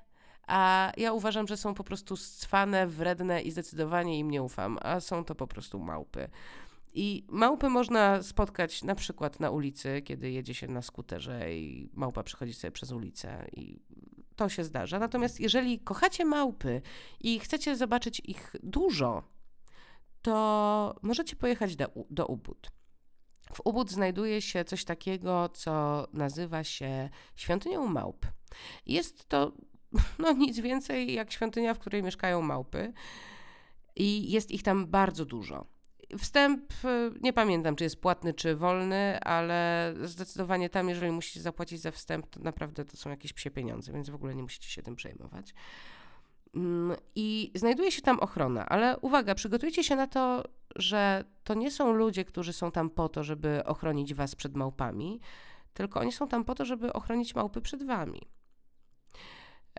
a 0.47 0.91
ja 0.97 1.13
uważam, 1.13 1.47
że 1.47 1.57
są 1.57 1.73
po 1.73 1.83
prostu 1.83 2.17
scwane, 2.17 2.87
wredne 2.87 3.41
i 3.41 3.51
zdecydowanie 3.51 4.19
im 4.19 4.31
nie 4.31 4.43
ufam, 4.43 4.77
a 4.81 4.99
są 4.99 5.25
to 5.25 5.35
po 5.35 5.47
prostu 5.47 5.79
małpy. 5.79 6.29
I 6.93 7.25
małpy 7.29 7.69
można 7.69 8.23
spotkać 8.23 8.83
na 8.83 8.95
przykład 8.95 9.39
na 9.39 9.49
ulicy, 9.49 10.01
kiedy 10.01 10.31
jedzie 10.31 10.53
się 10.53 10.67
na 10.67 10.81
skuterze 10.81 11.55
i 11.55 11.89
małpa 11.93 12.23
przechodzi 12.23 12.53
sobie 12.53 12.71
przez 12.71 12.91
ulicę 12.91 13.47
i 13.55 13.79
to 14.35 14.49
się 14.49 14.63
zdarza. 14.63 14.99
Natomiast 14.99 15.39
jeżeli 15.39 15.79
kochacie 15.79 16.25
małpy 16.25 16.81
i 17.19 17.39
chcecie 17.39 17.75
zobaczyć 17.75 18.21
ich 18.25 18.55
dużo, 18.63 19.23
to 20.21 20.95
możecie 21.01 21.35
pojechać 21.35 21.75
do, 21.75 21.89
do 22.09 22.25
Ubud. 22.25 22.71
W 23.53 23.61
Ubud 23.65 23.91
znajduje 23.91 24.41
się 24.41 24.65
coś 24.65 24.85
takiego, 24.85 25.49
co 25.49 26.07
nazywa 26.13 26.63
się 26.63 27.09
świątynią 27.35 27.87
małp. 27.87 28.25
Jest 28.85 29.29
to 29.29 29.51
no, 30.19 30.31
nic 30.31 30.59
więcej 30.59 31.13
jak 31.13 31.31
świątynia, 31.31 31.73
w 31.73 31.79
której 31.79 32.03
mieszkają 32.03 32.41
małpy. 32.41 32.93
I 33.95 34.31
jest 34.31 34.51
ich 34.51 34.63
tam 34.63 34.87
bardzo 34.87 35.25
dużo. 35.25 35.65
Wstęp 36.17 36.71
y, 36.85 37.11
nie 37.21 37.33
pamiętam, 37.33 37.75
czy 37.75 37.83
jest 37.83 38.01
płatny, 38.01 38.33
czy 38.33 38.55
wolny, 38.55 39.19
ale 39.19 39.93
zdecydowanie 40.03 40.69
tam, 40.69 40.89
jeżeli 40.89 41.11
musicie 41.11 41.41
zapłacić 41.41 41.81
za 41.81 41.91
wstęp, 41.91 42.27
to 42.27 42.39
naprawdę 42.39 42.85
to 42.85 42.97
są 42.97 43.09
jakieś 43.09 43.33
psie 43.33 43.51
pieniądze, 43.51 43.93
więc 43.93 44.09
w 44.09 44.15
ogóle 44.15 44.35
nie 44.35 44.43
musicie 44.43 44.69
się 44.69 44.83
tym 44.83 44.95
przejmować. 44.95 45.53
Mm, 46.55 46.97
I 47.15 47.51
znajduje 47.55 47.91
się 47.91 48.01
tam 48.01 48.19
ochrona, 48.19 48.65
ale 48.65 48.97
uwaga, 48.99 49.35
przygotujcie 49.35 49.83
się 49.83 49.95
na 49.95 50.07
to, 50.07 50.43
że 50.75 51.23
to 51.43 51.53
nie 51.53 51.71
są 51.71 51.93
ludzie, 51.93 52.25
którzy 52.25 52.53
są 52.53 52.71
tam 52.71 52.89
po 52.89 53.09
to, 53.09 53.23
żeby 53.23 53.65
ochronić 53.65 54.13
was 54.13 54.35
przed 54.35 54.55
małpami, 54.55 55.19
tylko 55.73 55.99
oni 55.99 56.11
są 56.11 56.27
tam 56.27 56.45
po 56.45 56.55
to, 56.55 56.65
żeby 56.65 56.93
ochronić 56.93 57.35
małpy 57.35 57.61
przed 57.61 57.83
wami. 57.83 58.21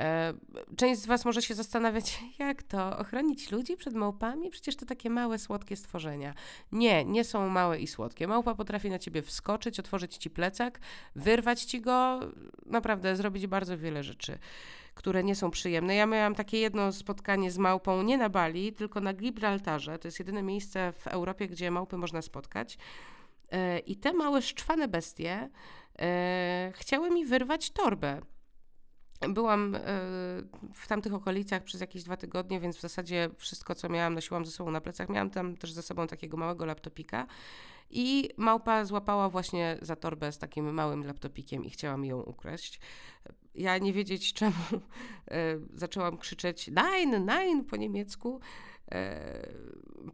E, 0.03 0.35
część 0.77 1.01
z 1.01 1.07
Was 1.07 1.25
może 1.25 1.43
się 1.43 1.55
zastanawiać, 1.55 2.21
jak 2.39 2.63
to 2.63 2.99
ochronić 2.99 3.51
ludzi 3.51 3.77
przed 3.77 3.95
małpami? 3.95 4.51
Przecież 4.51 4.77
to 4.77 4.87
takie 4.87 5.11
małe, 5.11 5.39
słodkie 5.39 5.77
stworzenia. 5.77 6.35
Nie, 6.73 7.05
nie 7.05 7.25
są 7.25 7.49
małe 7.49 7.81
i 7.81 7.87
słodkie. 7.87 8.27
Małpa 8.27 8.55
potrafi 8.55 8.91
na 8.91 8.99
ciebie 8.99 9.23
wskoczyć, 9.23 9.81
otworzyć 9.81 10.17
ci 10.17 10.31
plecak, 10.31 10.81
wyrwać 11.17 11.63
ci 11.63 11.81
go, 11.81 12.21
naprawdę 12.67 13.17
zrobić 13.17 13.47
bardzo 13.47 13.79
wiele 13.79 14.03
rzeczy, 14.03 14.39
które 14.95 15.25
nie 15.25 15.35
są 15.35 15.51
przyjemne. 15.51 15.95
Ja 15.95 16.07
miałam 16.07 16.35
takie 16.35 16.59
jedno 16.59 16.93
spotkanie 16.93 17.51
z 17.51 17.59
małpą 17.59 18.03
nie 18.03 18.19
na 18.19 18.29
Bali, 18.29 18.73
tylko 18.73 19.01
na 19.01 19.13
Gibraltarze. 19.13 19.99
To 19.99 20.09
jest 20.09 20.19
jedyne 20.19 20.43
miejsce 20.43 20.93
w 20.93 21.07
Europie, 21.07 21.49
gdzie 21.49 21.71
małpy 21.71 21.97
można 21.97 22.23
spotkać. 22.23 22.79
E, 23.51 23.79
I 23.79 23.97
te 23.97 24.13
małe, 24.13 24.43
szczwane 24.43 24.89
bestie 24.89 25.49
e, 25.99 26.73
chciały 26.75 27.11
mi 27.11 27.25
wyrwać 27.25 27.71
torbę 27.71 28.21
Byłam 29.29 29.77
w 30.75 30.87
tamtych 30.87 31.15
okolicach 31.15 31.63
przez 31.63 31.81
jakieś 31.81 32.03
dwa 32.03 32.17
tygodnie, 32.17 32.61
więc 32.61 32.77
w 32.77 32.81
zasadzie 32.81 33.31
wszystko, 33.37 33.75
co 33.75 33.89
miałam, 33.89 34.15
nosiłam 34.15 34.45
ze 34.45 34.51
sobą 34.51 34.71
na 34.71 34.81
plecach. 34.81 35.09
Miałam 35.09 35.31
tam 35.31 35.57
też 35.57 35.73
ze 35.73 35.83
sobą 35.83 36.07
takiego 36.07 36.37
małego 36.37 36.65
laptopika 36.65 37.27
i 37.93 38.31
małpa 38.37 38.85
złapała 38.85 39.29
właśnie 39.29 39.79
za 39.83 39.97
torbę 39.97 40.33
z 40.33 40.39
takim 40.39 40.75
małym 40.75 41.07
laptopikiem 41.07 41.65
i 41.65 41.71
chciała 41.71 41.97
mi 41.97 42.09
ją 42.09 42.21
ukraść. 42.21 42.81
Ja 43.55 43.79
nie 43.79 43.93
wiedzieć 43.93 44.33
czemu 44.43 44.55
e, 45.31 45.59
zaczęłam 45.75 46.19
krzyczeć 46.19 46.71
nein, 46.71 47.25
nein 47.25 47.65
po 47.65 47.77
niemiecku. 47.77 48.41
E, 48.93 49.47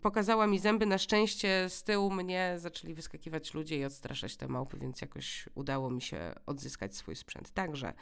pokazała 0.03 0.47
mi 0.47 0.59
zęby. 0.59 0.87
Na 0.87 0.99
szczęście 0.99 1.67
z 1.69 1.83
tyłu 1.83 2.11
mnie 2.11 2.55
zaczęli 2.57 2.95
wyskakiwać 2.95 3.55
ludzie 3.55 3.79
i 3.79 3.85
odstraszać 3.85 4.37
te 4.37 4.49
małpy, 4.49 4.79
więc 4.79 5.01
jakoś 5.01 5.49
udało 5.55 5.91
mi 5.91 6.03
się 6.03 6.35
odzyskać 6.47 6.97
swój 6.97 7.17
sprzęt. 7.17 7.51
Także 7.51 7.93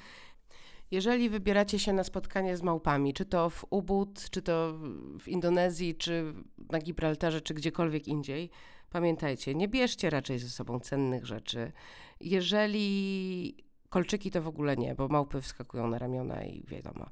jeżeli 0.91 1.29
wybieracie 1.29 1.79
się 1.79 1.93
na 1.93 2.05
spotkanie 2.05 2.57
z 2.57 2.63
małpami, 2.63 3.15
czy 3.15 3.25
to 3.25 3.51
w 3.51 3.65
Ubud, 3.71 4.31
czy 4.31 4.43
to 4.43 4.75
w 5.21 5.29
Indonezji, 5.29 5.95
czy 5.95 6.35
na 6.71 6.79
Gibraltarze, 6.79 7.41
czy 7.41 7.55
gdziekolwiek 7.55 8.09
indziej, 8.09 8.51
pamiętajcie, 8.91 9.55
nie 9.55 9.69
bierzcie 9.69 10.11
raczej 10.11 10.39
ze 10.39 10.49
sobą 10.49 10.81
cennych 10.81 11.27
rzeczy. 11.27 11.73
Jeżeli 12.21 13.67
kolczyki 13.89 14.31
to 14.31 14.43
w 14.43 14.49
ogóle 14.49 14.77
nie, 14.77 14.95
bo 14.95 15.09
małpy 15.09 15.41
wskakują 15.41 15.87
na 15.89 15.99
ramiona 15.99 16.45
i 16.45 16.63
wiadomo. 16.67 17.07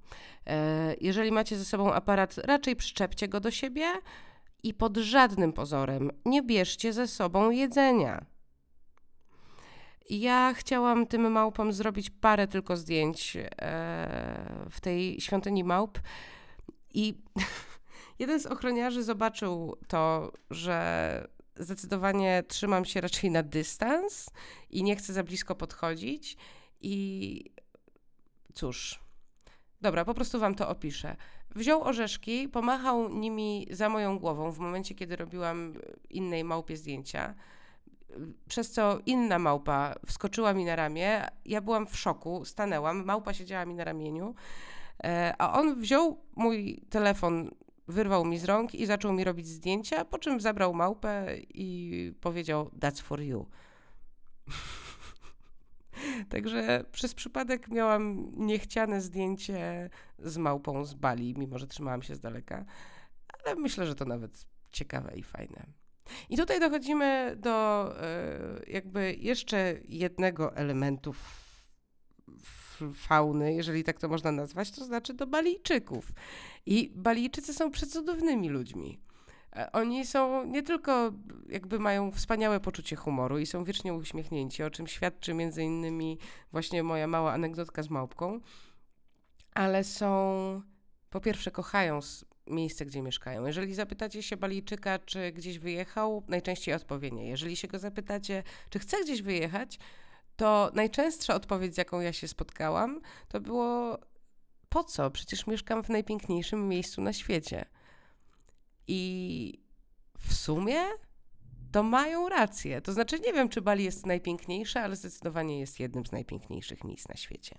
E, 0.46 0.94
jeżeli 1.00 1.32
macie 1.32 1.56
ze 1.56 1.64
sobą 1.64 1.92
aparat, 1.92 2.38
raczej 2.38 2.76
przyczepcie 2.76 3.28
go 3.28 3.40
do 3.40 3.50
siebie 3.50 3.87
i 4.62 4.74
pod 4.74 4.96
żadnym 4.96 5.52
pozorem 5.52 6.10
nie 6.24 6.42
bierzcie 6.42 6.92
ze 6.92 7.08
sobą 7.08 7.50
jedzenia. 7.50 8.33
Ja 10.10 10.54
chciałam 10.56 11.06
tym 11.06 11.32
małpom 11.32 11.72
zrobić 11.72 12.10
parę 12.10 12.48
tylko 12.48 12.76
zdjęć 12.76 13.36
e, 13.36 13.46
w 14.70 14.80
tej 14.80 15.20
świątyni 15.20 15.64
małp. 15.64 15.98
I 16.94 17.14
jeden 18.18 18.40
z 18.40 18.46
ochroniarzy 18.46 19.02
zobaczył 19.02 19.76
to, 19.88 20.32
że 20.50 21.28
zdecydowanie 21.56 22.42
trzymam 22.48 22.84
się 22.84 23.00
raczej 23.00 23.30
na 23.30 23.42
dystans 23.42 24.30
i 24.70 24.82
nie 24.82 24.96
chcę 24.96 25.12
za 25.12 25.22
blisko 25.22 25.54
podchodzić. 25.54 26.36
I 26.80 27.44
cóż, 28.54 29.00
dobra, 29.80 30.04
po 30.04 30.14
prostu 30.14 30.38
wam 30.38 30.54
to 30.54 30.68
opiszę. 30.68 31.16
Wziął 31.54 31.82
orzeszki, 31.82 32.48
pomachał 32.48 33.08
nimi 33.08 33.66
za 33.70 33.88
moją 33.88 34.18
głową 34.18 34.50
w 34.50 34.58
momencie, 34.58 34.94
kiedy 34.94 35.16
robiłam 35.16 35.74
innej 36.10 36.44
małpie 36.44 36.76
zdjęcia 36.76 37.34
przez 38.48 38.70
co 38.70 38.98
inna 39.07 39.38
małpa 39.38 39.94
wskoczyła 40.07 40.55
mi 40.55 40.64
na 40.64 40.77
ramię. 40.77 41.27
Ja 41.44 41.61
byłam 41.61 41.87
w 41.87 41.96
szoku, 41.96 42.44
stanęłam, 42.44 43.05
małpa 43.05 43.35
siedziała 43.35 43.64
mi 43.64 43.74
na 43.74 43.85
ramieniu, 43.85 44.35
e, 45.05 45.35
a 45.38 45.53
on 45.61 45.81
wziął 45.81 46.20
mój 46.37 46.85
telefon, 46.90 47.50
wyrwał 47.88 48.24
mi 48.24 48.38
z 48.38 48.44
rąk 48.44 48.74
i 48.74 48.87
zaczął 48.87 49.12
mi 49.12 49.24
robić 49.24 49.48
zdjęcia, 49.48 50.05
po 50.05 50.18
czym 50.18 50.40
zabrał 50.40 50.74
małpę 50.74 51.37
i 51.55 52.12
powiedział: 52.20 52.70
That's 52.81 53.03
for 53.03 53.20
you. 53.20 53.46
Także 56.31 56.85
przez 56.92 57.14
przypadek 57.14 57.68
miałam 57.68 58.31
niechciane 58.37 59.00
zdjęcie 59.00 59.90
z 60.18 60.37
małpą 60.37 60.85
z 60.85 60.94
Bali, 60.94 61.35
mimo 61.38 61.59
że 61.59 61.66
trzymałam 61.66 62.03
się 62.03 62.14
z 62.14 62.20
daleka, 62.20 62.64
ale 63.29 63.55
myślę, 63.55 63.87
że 63.87 63.94
to 63.94 64.05
nawet 64.05 64.46
ciekawe 64.70 65.12
i 65.16 65.22
fajne. 65.22 65.66
I 66.28 66.36
tutaj 66.36 66.60
dochodzimy 66.60 67.36
do 67.36 67.86
e, 68.00 68.60
jakby 68.66 69.14
jeszcze 69.18 69.74
jednego 69.88 70.56
elementu 70.56 71.14
fauny, 72.94 73.54
jeżeli 73.54 73.84
tak 73.84 73.98
to 73.98 74.08
można 74.08 74.32
nazwać, 74.32 74.70
to 74.70 74.84
znaczy 74.84 75.14
do 75.14 75.26
Balijczyków. 75.26 76.12
I 76.66 76.92
Balijczycy 76.94 77.54
są 77.54 77.70
przecudownymi 77.70 78.48
ludźmi. 78.48 79.00
E, 79.56 79.72
oni 79.72 80.06
są 80.06 80.44
nie 80.46 80.62
tylko 80.62 81.12
jakby 81.48 81.78
mają 81.78 82.10
wspaniałe 82.10 82.60
poczucie 82.60 82.96
humoru 82.96 83.38
i 83.38 83.46
są 83.46 83.64
wiecznie 83.64 83.94
uśmiechnięci, 83.94 84.62
o 84.62 84.70
czym 84.70 84.86
świadczy 84.86 85.34
między 85.34 85.62
innymi 85.62 86.18
właśnie 86.52 86.82
moja 86.82 87.06
mała 87.06 87.32
anegdotka 87.32 87.82
z 87.82 87.90
małpką, 87.90 88.40
ale 89.54 89.84
są 89.84 90.62
po 91.10 91.20
pierwsze 91.20 91.50
kochają 91.50 92.00
miejsce, 92.46 92.87
gdzie 92.87 93.02
mieszkają. 93.02 93.46
Jeżeli 93.46 93.74
zapytacie 93.74 94.22
się 94.22 94.37
Balijczyka, 94.37 94.98
czy 94.98 95.33
gdzieś 95.33 95.59
wyjechał, 95.59 96.22
najczęściej 96.28 96.74
odpowie 96.74 97.11
nie. 97.11 97.28
Jeżeli 97.28 97.57
się 97.57 97.68
go 97.68 97.78
zapytacie, 97.78 98.42
czy 98.70 98.78
chce 98.78 99.04
gdzieś 99.04 99.22
wyjechać, 99.22 99.78
to 100.37 100.70
najczęstsza 100.74 101.35
odpowiedź, 101.35 101.74
z 101.74 101.78
jaką 101.78 102.00
ja 102.00 102.12
się 102.12 102.28
spotkałam, 102.28 103.00
to 103.28 103.40
było 103.40 103.98
po 104.68 104.85
co? 104.85 105.11
Przecież 105.11 105.46
mieszkam 105.46 105.85
w 105.85 105.88
najpiękniejszym 105.88 106.68
miejscu 106.68 107.02
na 107.02 107.12
świecie. 107.12 107.64
I 108.87 109.61
w 110.18 110.35
sumie 110.35 110.80
to 111.72 111.83
mają 111.83 112.28
rację. 112.28 112.80
To 112.80 112.92
znaczy, 112.92 113.20
nie 113.20 113.33
wiem, 113.33 113.48
czy 113.48 113.61
Bali 113.61 113.85
jest 113.85 114.07
najpiękniejsze, 114.07 114.80
ale 114.80 114.96
zdecydowanie 114.96 115.61
jest 115.61 115.80
jednym 115.80 116.07
z 116.07 116.12
najpiękniejszych 116.12 116.85
miejsc 116.85 117.09
na 117.09 117.16
świecie. 117.16 117.59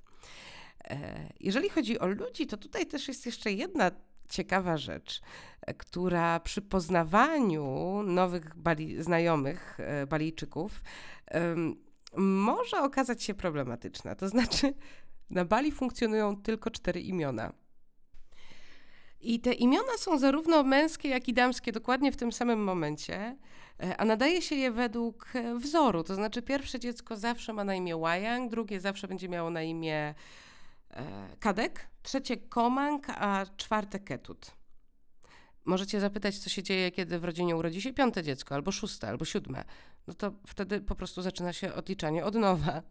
E, 0.83 1.29
jeżeli 1.39 1.69
chodzi 1.69 1.99
o 1.99 2.07
ludzi, 2.07 2.47
to 2.47 2.57
tutaj 2.57 2.85
też 2.85 3.07
jest 3.07 3.25
jeszcze 3.25 3.51
jedna 3.51 3.91
ciekawa 4.29 4.77
rzecz, 4.77 5.21
e, 5.61 5.73
która 5.73 6.39
przy 6.39 6.61
poznawaniu 6.61 8.03
nowych 8.03 8.55
Bali, 8.55 9.03
znajomych 9.03 9.77
e, 9.79 10.07
Balijczyków 10.07 10.81
może 12.17 12.81
okazać 12.81 13.23
się 13.23 13.33
problematyczna. 13.33 14.15
To 14.15 14.29
znaczy, 14.29 14.73
na 15.29 15.45
Bali 15.45 15.71
funkcjonują 15.71 16.41
tylko 16.41 16.71
cztery 16.71 17.01
imiona. 17.01 17.53
I 19.21 19.39
te 19.39 19.53
imiona 19.53 19.97
są 19.97 20.17
zarówno 20.17 20.63
męskie, 20.63 21.09
jak 21.09 21.27
i 21.27 21.33
damskie 21.33 21.71
dokładnie 21.71 22.11
w 22.11 22.17
tym 22.17 22.31
samym 22.31 22.63
momencie, 22.63 23.37
e, 23.83 23.97
a 23.97 24.05
nadaje 24.05 24.41
się 24.41 24.55
je 24.55 24.71
według 24.71 25.33
wzoru. 25.55 26.03
To 26.03 26.15
znaczy, 26.15 26.41
pierwsze 26.41 26.79
dziecko 26.79 27.17
zawsze 27.17 27.53
ma 27.53 27.63
na 27.63 27.75
imię 27.75 27.97
Wayang, 27.97 28.51
drugie 28.51 28.79
zawsze 28.79 29.07
będzie 29.07 29.29
miało 29.29 29.49
na 29.49 29.63
imię 29.63 30.13
kadek, 31.39 31.87
trzecie 32.03 32.37
komang, 32.37 33.09
a 33.09 33.45
czwarte 33.57 33.99
ketut. 33.99 34.51
Możecie 35.65 35.99
zapytać, 35.99 36.37
co 36.39 36.49
się 36.49 36.63
dzieje, 36.63 36.91
kiedy 36.91 37.19
w 37.19 37.23
rodzinie 37.23 37.55
urodzi 37.55 37.81
się 37.81 37.93
piąte 37.93 38.23
dziecko, 38.23 38.55
albo 38.55 38.71
szóste, 38.71 39.07
albo 39.07 39.25
siódme. 39.25 39.63
No 40.07 40.13
to 40.13 40.31
wtedy 40.47 40.81
po 40.81 40.95
prostu 40.95 41.21
zaczyna 41.21 41.53
się 41.53 41.73
odliczanie 41.73 42.25
od 42.25 42.35
nowa. 42.35 42.81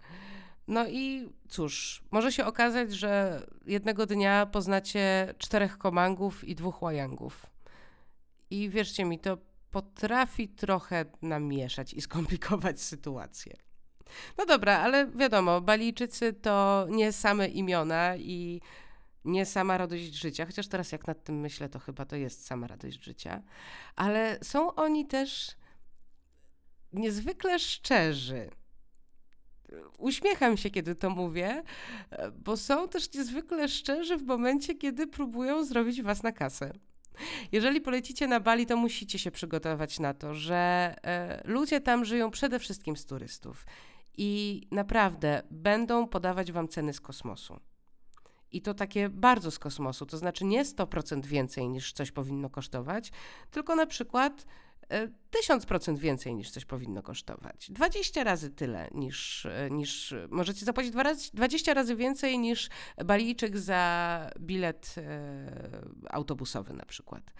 No 0.68 0.88
i 0.88 1.32
cóż, 1.48 2.02
może 2.10 2.32
się 2.32 2.44
okazać, 2.44 2.92
że 2.92 3.42
jednego 3.66 4.06
dnia 4.06 4.46
poznacie 4.46 5.34
czterech 5.38 5.78
komangów 5.78 6.44
i 6.44 6.54
dwóch 6.54 6.82
łajangów. 6.82 7.46
I 8.50 8.70
wierzcie 8.70 9.04
mi, 9.04 9.18
to 9.18 9.38
potrafi 9.70 10.48
trochę 10.48 11.04
namieszać 11.22 11.94
i 11.94 12.00
skomplikować 12.00 12.80
sytuację. 12.80 13.56
No 14.38 14.46
dobra, 14.46 14.78
ale 14.78 15.06
wiadomo, 15.06 15.60
Balijczycy 15.60 16.32
to 16.32 16.86
nie 16.90 17.12
same 17.12 17.48
imiona 17.48 18.16
i 18.16 18.60
nie 19.24 19.46
sama 19.46 19.78
radość 19.78 20.04
życia, 20.04 20.46
chociaż 20.46 20.68
teraz 20.68 20.92
jak 20.92 21.06
nad 21.06 21.24
tym 21.24 21.40
myślę, 21.40 21.68
to 21.68 21.78
chyba 21.78 22.04
to 22.04 22.16
jest 22.16 22.46
sama 22.46 22.66
radość 22.66 23.04
życia, 23.04 23.42
ale 23.96 24.38
są 24.42 24.74
oni 24.74 25.06
też 25.06 25.56
niezwykle 26.92 27.58
szczerzy. 27.58 28.50
Uśmiecham 29.98 30.56
się, 30.56 30.70
kiedy 30.70 30.94
to 30.94 31.10
mówię, 31.10 31.62
bo 32.44 32.56
są 32.56 32.88
też 32.88 33.12
niezwykle 33.14 33.68
szczerzy 33.68 34.16
w 34.16 34.22
momencie, 34.22 34.74
kiedy 34.74 35.06
próbują 35.06 35.64
zrobić 35.64 36.02
was 36.02 36.22
na 36.22 36.32
kasę. 36.32 36.72
Jeżeli 37.52 37.80
polecicie 37.80 38.26
na 38.26 38.40
Bali, 38.40 38.66
to 38.66 38.76
musicie 38.76 39.18
się 39.18 39.30
przygotować 39.30 39.98
na 39.98 40.14
to, 40.14 40.34
że 40.34 40.94
e, 41.04 41.42
ludzie 41.44 41.80
tam 41.80 42.04
żyją 42.04 42.30
przede 42.30 42.58
wszystkim 42.58 42.96
z 42.96 43.06
turystów 43.06 43.66
i 44.16 44.62
naprawdę 44.70 45.42
będą 45.50 46.08
podawać 46.08 46.52
wam 46.52 46.68
ceny 46.68 46.92
z 46.92 47.00
kosmosu. 47.00 47.60
I 48.52 48.62
to 48.62 48.74
takie 48.74 49.08
bardzo 49.08 49.50
z 49.50 49.58
kosmosu, 49.58 50.06
to 50.06 50.18
znaczy 50.18 50.44
nie 50.44 50.64
100% 50.64 51.26
więcej 51.26 51.68
niż 51.68 51.92
coś 51.92 52.12
powinno 52.12 52.50
kosztować, 52.50 53.12
tylko 53.50 53.76
na 53.76 53.86
przykład 53.86 54.46
1000% 55.48 55.92
e, 55.92 55.96
więcej 55.96 56.34
niż 56.34 56.50
coś 56.50 56.64
powinno 56.64 57.02
kosztować. 57.02 57.70
20 57.70 58.24
razy 58.24 58.50
tyle 58.50 58.88
niż, 58.94 59.46
e, 59.46 59.68
niż 59.70 60.14
możecie 60.30 60.64
zapłacić 60.64 60.92
20 61.34 61.74
razy 61.74 61.96
więcej 61.96 62.38
niż 62.38 62.68
Balijczyk 63.04 63.58
za 63.58 64.30
bilet 64.40 64.94
e, 64.98 65.82
autobusowy 66.10 66.72
na 66.72 66.84
przykład. 66.84 67.34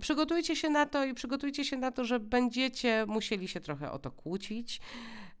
Przygotujcie 0.00 0.56
się 0.56 0.70
na 0.70 0.86
to 0.86 1.04
i 1.04 1.14
przygotujcie 1.14 1.64
się 1.64 1.76
na 1.76 1.90
to, 1.90 2.04
że 2.04 2.20
będziecie 2.20 3.06
musieli 3.06 3.48
się 3.48 3.60
trochę 3.60 3.92
o 3.92 3.98
to 3.98 4.10
kłócić 4.10 4.80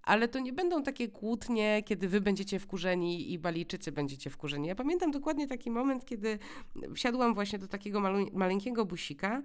ale 0.04 0.28
to 0.28 0.38
nie 0.38 0.52
będą 0.52 0.82
takie 0.82 1.08
kłótnie, 1.08 1.82
kiedy 1.86 2.08
wy 2.08 2.20
będziecie 2.20 2.58
wkurzeni 2.58 3.32
i 3.32 3.38
Balijczycy 3.38 3.92
będziecie 3.92 4.30
wkurzeni. 4.30 4.68
Ja 4.68 4.74
pamiętam 4.74 5.10
dokładnie 5.10 5.46
taki 5.46 5.70
moment, 5.70 6.04
kiedy 6.04 6.38
wsiadłam 6.94 7.34
właśnie 7.34 7.58
do 7.58 7.68
takiego 7.68 8.00
malu- 8.00 8.32
maleńkiego 8.32 8.84
busika 8.84 9.42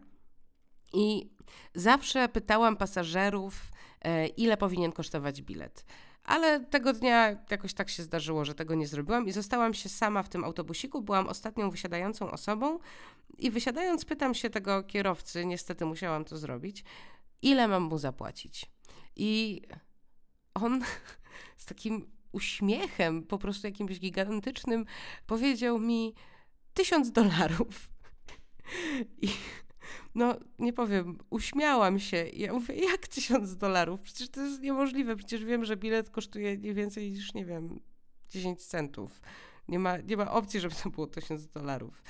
I 0.93 1.29
zawsze 1.75 2.29
pytałam 2.29 2.77
pasażerów, 2.77 3.71
e, 4.01 4.27
ile 4.27 4.57
powinien 4.57 4.91
kosztować 4.91 5.41
bilet. 5.41 5.85
Ale 6.23 6.59
tego 6.59 6.93
dnia 6.93 7.45
jakoś 7.51 7.73
tak 7.73 7.89
się 7.89 8.03
zdarzyło, 8.03 8.45
że 8.45 8.55
tego 8.55 8.75
nie 8.75 8.87
zrobiłam 8.87 9.27
i 9.27 9.31
zostałam 9.31 9.73
się 9.73 9.89
sama 9.89 10.23
w 10.23 10.29
tym 10.29 10.43
autobusiku. 10.43 11.01
Byłam 11.01 11.27
ostatnią 11.27 11.69
wysiadającą 11.69 12.31
osobą 12.31 12.79
i 13.37 13.51
wysiadając 13.51 14.05
pytam 14.05 14.33
się 14.33 14.49
tego 14.49 14.83
kierowcy, 14.83 15.45
niestety 15.45 15.85
musiałam 15.85 16.25
to 16.25 16.37
zrobić, 16.37 16.83
ile 17.41 17.67
mam 17.67 17.83
mu 17.83 17.97
zapłacić. 17.97 18.65
I 19.15 19.61
on 20.63 20.81
z 21.57 21.65
takim 21.65 22.11
uśmiechem, 22.31 23.23
po 23.23 23.37
prostu 23.37 23.67
jakimś 23.67 23.99
gigantycznym, 23.99 24.85
powiedział 25.27 25.79
mi 25.79 26.13
tysiąc 26.73 27.11
dolarów. 27.11 27.89
I 29.21 29.29
no, 30.15 30.35
nie 30.59 30.73
powiem, 30.73 31.17
uśmiałam 31.29 31.99
się. 31.99 32.27
I 32.27 32.41
ja 32.41 32.53
mówię, 32.53 32.75
jak 32.75 33.07
tysiąc 33.07 33.57
dolarów? 33.57 34.01
Przecież 34.01 34.29
to 34.29 34.41
jest 34.41 34.61
niemożliwe. 34.61 35.15
Przecież 35.15 35.45
wiem, 35.45 35.65
że 35.65 35.77
bilet 35.77 36.09
kosztuje 36.09 36.57
nie 36.57 36.73
więcej 36.73 37.11
niż, 37.11 37.33
nie 37.33 37.45
wiem, 37.45 37.79
10 38.29 38.65
centów. 38.65 39.21
Nie 39.69 39.79
ma, 39.79 39.97
nie 39.97 40.17
ma 40.17 40.32
opcji, 40.32 40.60
żeby 40.60 40.75
to 40.84 40.89
było 40.89 41.08
tysiąc 41.08 41.47
dolarów. 41.47 42.03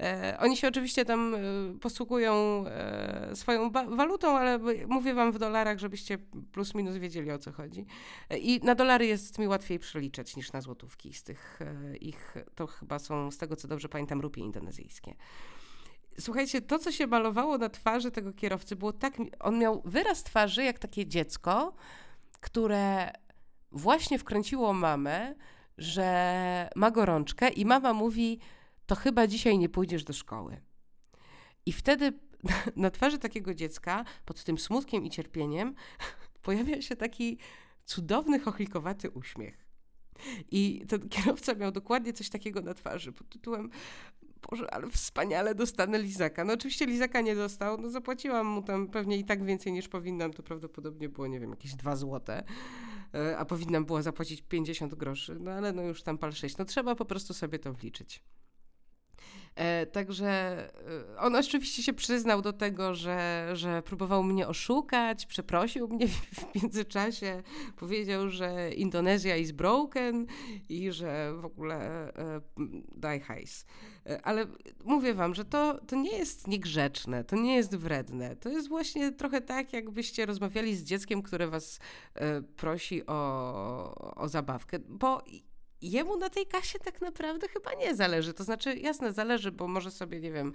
E, 0.00 0.36
oni 0.40 0.56
się 0.56 0.68
oczywiście 0.68 1.04
tam 1.04 1.34
e, 1.34 1.38
posługują 1.80 2.64
e, 2.66 3.36
swoją 3.36 3.70
walutą, 3.70 4.38
ale 4.38 4.58
mówię 4.86 5.14
wam 5.14 5.32
w 5.32 5.38
dolarach, 5.38 5.78
żebyście 5.78 6.18
plus 6.52 6.74
minus 6.74 6.96
wiedzieli 6.96 7.30
o 7.30 7.38
co 7.38 7.52
chodzi. 7.52 7.86
E, 8.30 8.38
I 8.38 8.60
na 8.60 8.74
dolary 8.74 9.06
jest 9.06 9.38
mi 9.38 9.48
łatwiej 9.48 9.78
przeliczać 9.78 10.36
niż 10.36 10.52
na 10.52 10.60
złotówki. 10.60 11.14
Z 11.14 11.22
tych 11.22 11.58
e, 11.62 11.96
ich, 11.96 12.34
to 12.54 12.66
chyba 12.66 12.98
są, 12.98 13.30
z 13.30 13.38
tego 13.38 13.56
co 13.56 13.68
dobrze 13.68 13.88
pamiętam, 13.88 14.20
rupie 14.20 14.40
indonezyjskie. 14.40 15.14
Słuchajcie, 16.20 16.60
to 16.60 16.78
co 16.78 16.92
się 16.92 17.06
malowało 17.06 17.58
na 17.58 17.68
twarzy 17.68 18.10
tego 18.10 18.32
kierowcy 18.32 18.76
było 18.76 18.92
tak. 18.92 19.14
On 19.40 19.58
miał 19.58 19.82
wyraz 19.84 20.22
twarzy 20.22 20.64
jak 20.64 20.78
takie 20.78 21.06
dziecko, 21.06 21.74
które 22.40 23.12
właśnie 23.72 24.18
wkręciło 24.18 24.72
mamę, 24.72 25.34
że 25.78 26.70
ma 26.76 26.90
gorączkę 26.90 27.48
i 27.48 27.66
mama 27.66 27.92
mówi: 27.92 28.38
To 28.86 28.94
chyba 28.94 29.26
dzisiaj 29.26 29.58
nie 29.58 29.68
pójdziesz 29.68 30.04
do 30.04 30.12
szkoły. 30.12 30.60
I 31.66 31.72
wtedy 31.72 32.12
na 32.76 32.90
twarzy 32.90 33.18
takiego 33.18 33.54
dziecka, 33.54 34.04
pod 34.24 34.44
tym 34.44 34.58
smutkiem 34.58 35.04
i 35.04 35.10
cierpieniem, 35.10 35.74
pojawia 36.42 36.82
się 36.82 36.96
taki 36.96 37.38
cudowny, 37.84 38.40
chochlikowaty 38.40 39.10
uśmiech. 39.10 39.66
I 40.50 40.84
ten 40.88 41.08
kierowca 41.14 41.54
miał 41.54 41.72
dokładnie 41.72 42.12
coś 42.12 42.28
takiego 42.28 42.60
na 42.60 42.74
twarzy 42.74 43.12
pod 43.12 43.28
tytułem 43.28 43.70
Boże, 44.50 44.74
ale 44.74 44.90
wspaniale 44.90 45.54
dostanę 45.54 45.98
lizaka. 45.98 46.44
No 46.44 46.52
oczywiście 46.54 46.86
lizaka 46.86 47.20
nie 47.20 47.34
dostał, 47.34 47.78
no 47.80 47.90
zapłaciłam 47.90 48.46
mu 48.46 48.62
tam 48.62 48.88
pewnie 48.88 49.16
i 49.16 49.24
tak 49.24 49.44
więcej 49.44 49.72
niż 49.72 49.88
powinnam, 49.88 50.32
to 50.32 50.42
prawdopodobnie 50.42 51.08
było, 51.08 51.26
nie 51.26 51.40
wiem, 51.40 51.50
jakieś 51.50 51.74
dwa 51.74 51.96
złote, 51.96 52.44
a 53.38 53.44
powinnam 53.44 53.84
była 53.84 54.02
zapłacić 54.02 54.42
50 54.42 54.94
groszy, 54.94 55.36
no 55.40 55.50
ale 55.50 55.72
no 55.72 55.82
już 55.82 56.02
tam 56.02 56.18
pal 56.18 56.32
6, 56.32 56.56
no 56.56 56.64
trzeba 56.64 56.94
po 56.94 57.04
prostu 57.04 57.34
sobie 57.34 57.58
to 57.58 57.72
wliczyć. 57.72 58.22
E, 59.56 59.86
także 59.86 60.28
e, 61.14 61.18
on 61.18 61.36
oczywiście 61.36 61.82
się 61.82 61.92
przyznał 61.92 62.42
do 62.42 62.52
tego, 62.52 62.94
że, 62.94 63.48
że 63.52 63.82
próbował 63.82 64.22
mnie 64.22 64.48
oszukać, 64.48 65.26
przeprosił 65.26 65.88
mnie 65.88 66.08
w 66.38 66.62
międzyczasie, 66.62 67.42
powiedział, 67.76 68.30
że 68.30 68.70
Indonezja 68.70 69.36
is 69.36 69.52
broken 69.52 70.26
i 70.68 70.92
że 70.92 71.32
w 71.40 71.44
ogóle 71.44 72.08
e, 72.14 72.40
daj 72.96 73.20
hajs. 73.20 73.66
Ale 74.22 74.46
mówię 74.84 75.14
wam, 75.14 75.34
że 75.34 75.44
to, 75.44 75.80
to 75.86 75.96
nie 75.96 76.18
jest 76.18 76.48
niegrzeczne, 76.48 77.24
to 77.24 77.36
nie 77.36 77.56
jest 77.56 77.76
wredne. 77.76 78.36
To 78.36 78.48
jest 78.48 78.68
właśnie 78.68 79.12
trochę 79.12 79.40
tak, 79.40 79.72
jakbyście 79.72 80.26
rozmawiali 80.26 80.76
z 80.76 80.84
dzieckiem, 80.84 81.22
które 81.22 81.48
was 81.48 81.80
prosi 82.56 83.06
o, 83.06 84.14
o 84.16 84.28
zabawkę, 84.28 84.78
bo 84.78 85.22
jemu 85.82 86.16
na 86.16 86.30
tej 86.30 86.46
kasie 86.46 86.78
tak 86.78 87.00
naprawdę 87.00 87.48
chyba 87.48 87.74
nie 87.74 87.94
zależy. 87.94 88.34
To 88.34 88.44
znaczy, 88.44 88.76
jasne, 88.76 89.12
zależy, 89.12 89.52
bo 89.52 89.68
może 89.68 89.90
sobie, 89.90 90.20
nie 90.20 90.32
wiem, 90.32 90.52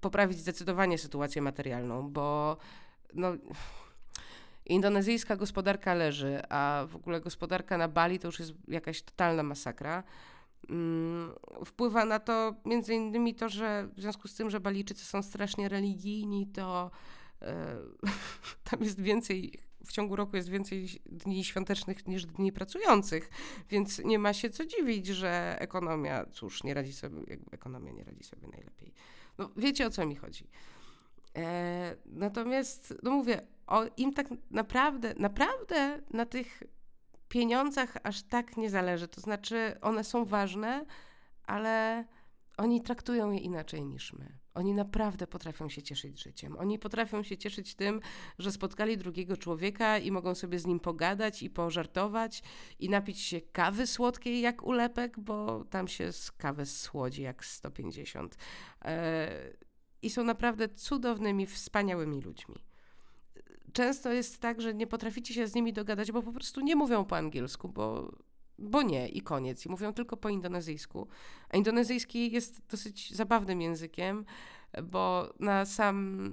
poprawić 0.00 0.38
zdecydowanie 0.38 0.98
sytuację 0.98 1.42
materialną, 1.42 2.10
bo 2.10 2.56
no, 3.14 3.32
indonezyjska 4.66 5.36
gospodarka 5.36 5.94
leży, 5.94 6.42
a 6.48 6.86
w 6.88 6.96
ogóle 6.96 7.20
gospodarka 7.20 7.78
na 7.78 7.88
Bali 7.88 8.18
to 8.18 8.28
już 8.28 8.38
jest 8.38 8.52
jakaś 8.68 9.02
totalna 9.02 9.42
masakra. 9.42 10.02
Mm, 10.68 11.32
wpływa 11.64 12.04
na 12.04 12.18
to 12.18 12.54
między 12.64 12.94
innymi 12.94 13.34
to, 13.34 13.48
że 13.48 13.88
w 13.96 14.00
związku 14.00 14.28
z 14.28 14.34
tym, 14.34 14.50
że 14.50 14.60
Balijczycy 14.60 15.04
są 15.04 15.22
strasznie 15.22 15.68
religijni, 15.68 16.46
to 16.46 16.90
e, 17.42 17.76
tam 18.70 18.82
jest 18.82 19.00
więcej 19.00 19.60
w 19.86 19.92
ciągu 19.92 20.16
roku 20.16 20.36
jest 20.36 20.48
więcej 20.48 20.88
dni 21.06 21.44
świątecznych 21.44 22.06
niż 22.06 22.26
dni 22.26 22.52
pracujących, 22.52 23.30
więc 23.70 23.98
nie 23.98 24.18
ma 24.18 24.32
się 24.32 24.50
co 24.50 24.66
dziwić, 24.66 25.06
że 25.06 25.56
ekonomia, 25.60 26.26
cóż, 26.32 26.64
nie 26.64 26.74
radzi 26.74 26.92
sobie, 26.92 27.16
ekonomia 27.50 27.92
nie 27.92 28.04
radzi 28.04 28.24
sobie 28.24 28.48
najlepiej. 28.48 28.92
No, 29.38 29.50
wiecie 29.56 29.86
o 29.86 29.90
co 29.90 30.06
mi 30.06 30.16
chodzi. 30.16 30.46
E, 31.36 31.96
natomiast, 32.06 32.94
no 33.02 33.10
mówię, 33.10 33.46
o, 33.66 33.84
im 33.96 34.12
tak 34.12 34.26
naprawdę, 34.50 35.14
naprawdę 35.18 36.02
na 36.10 36.26
tych 36.26 36.62
pieniądzach 37.28 37.96
aż 38.02 38.22
tak 38.22 38.56
nie 38.56 38.70
zależy. 38.70 39.08
To 39.08 39.20
znaczy, 39.20 39.76
one 39.80 40.04
są 40.04 40.24
ważne, 40.24 40.84
ale 41.46 42.04
oni 42.60 42.80
traktują 42.80 43.30
je 43.30 43.38
inaczej 43.38 43.84
niż 43.84 44.12
my. 44.12 44.38
Oni 44.54 44.74
naprawdę 44.74 45.26
potrafią 45.26 45.68
się 45.68 45.82
cieszyć 45.82 46.22
życiem. 46.22 46.56
Oni 46.58 46.78
potrafią 46.78 47.22
się 47.22 47.36
cieszyć 47.36 47.74
tym, 47.74 48.00
że 48.38 48.52
spotkali 48.52 48.96
drugiego 48.96 49.36
człowieka 49.36 49.98
i 49.98 50.10
mogą 50.10 50.34
sobie 50.34 50.58
z 50.58 50.66
nim 50.66 50.80
pogadać 50.80 51.42
i 51.42 51.50
pożartować 51.50 52.42
i 52.78 52.88
napić 52.88 53.20
się 53.20 53.40
kawy 53.40 53.86
słodkiej 53.86 54.40
jak 54.40 54.62
ulepek, 54.62 55.20
bo 55.20 55.64
tam 55.64 55.88
się 55.88 56.12
z 56.12 56.32
kawy 56.32 56.66
słodzi 56.66 57.22
jak 57.22 57.44
150. 57.44 58.36
E, 58.84 59.28
I 60.02 60.10
są 60.10 60.24
naprawdę 60.24 60.68
cudownymi, 60.68 61.46
wspaniałymi 61.46 62.20
ludźmi. 62.20 62.56
Często 63.72 64.12
jest 64.12 64.38
tak, 64.38 64.60
że 64.60 64.74
nie 64.74 64.86
potraficie 64.86 65.34
się 65.34 65.46
z 65.46 65.54
nimi 65.54 65.72
dogadać, 65.72 66.12
bo 66.12 66.22
po 66.22 66.32
prostu 66.32 66.60
nie 66.60 66.76
mówią 66.76 67.04
po 67.04 67.16
angielsku, 67.16 67.68
bo 67.68 68.12
bo 68.60 68.82
nie 68.82 69.08
i 69.08 69.20
koniec. 69.20 69.66
I 69.66 69.68
mówią 69.68 69.92
tylko 69.92 70.16
po 70.16 70.28
indonezyjsku. 70.28 71.08
A 71.48 71.56
indonezyjski 71.56 72.32
jest 72.32 72.62
dosyć 72.68 73.14
zabawnym 73.14 73.60
językiem, 73.60 74.24
bo 74.82 75.34
na 75.40 75.66
sam, 75.66 76.30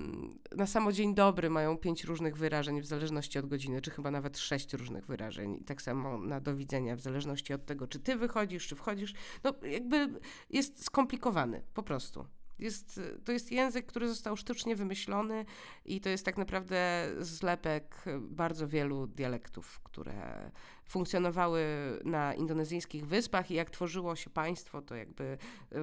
na 0.55 0.67
samo 0.67 0.91
dzień 0.91 1.15
dobry 1.15 1.49
mają 1.49 1.77
pięć 1.77 2.03
różnych 2.03 2.37
wyrażeń 2.37 2.81
w 2.81 2.85
zależności 2.85 3.39
od 3.39 3.45
godziny, 3.45 3.81
czy 3.81 3.91
chyba 3.91 4.11
nawet 4.11 4.37
sześć 4.37 4.73
różnych 4.73 5.05
wyrażeń. 5.05 5.55
I 5.55 5.63
tak 5.63 5.81
samo 5.81 6.17
na 6.17 6.39
do 6.39 6.55
widzenia 6.55 6.95
w 6.95 6.99
zależności 6.99 7.53
od 7.53 7.65
tego, 7.65 7.87
czy 7.87 7.99
ty 7.99 8.15
wychodzisz, 8.15 8.67
czy 8.67 8.75
wchodzisz. 8.75 9.13
No 9.43 9.53
jakby 9.63 10.19
jest 10.49 10.85
skomplikowany, 10.85 11.63
po 11.73 11.83
prostu. 11.83 12.25
Jest, 12.59 13.01
to 13.25 13.31
jest 13.31 13.51
język, 13.51 13.85
który 13.85 14.09
został 14.09 14.37
sztucznie 14.37 14.75
wymyślony 14.75 15.45
i 15.85 16.01
to 16.01 16.09
jest 16.09 16.25
tak 16.25 16.37
naprawdę 16.37 17.09
zlepek 17.19 18.05
bardzo 18.21 18.67
wielu 18.67 19.07
dialektów, 19.07 19.79
które 19.79 20.51
funkcjonowały 20.85 21.63
na 22.03 22.33
indonezyjskich 22.33 23.07
wyspach 23.07 23.51
i 23.51 23.53
jak 23.53 23.69
tworzyło 23.69 24.15
się 24.15 24.29
państwo, 24.29 24.81
to 24.81 24.95
jakby 24.95 25.23
y, 25.23 25.77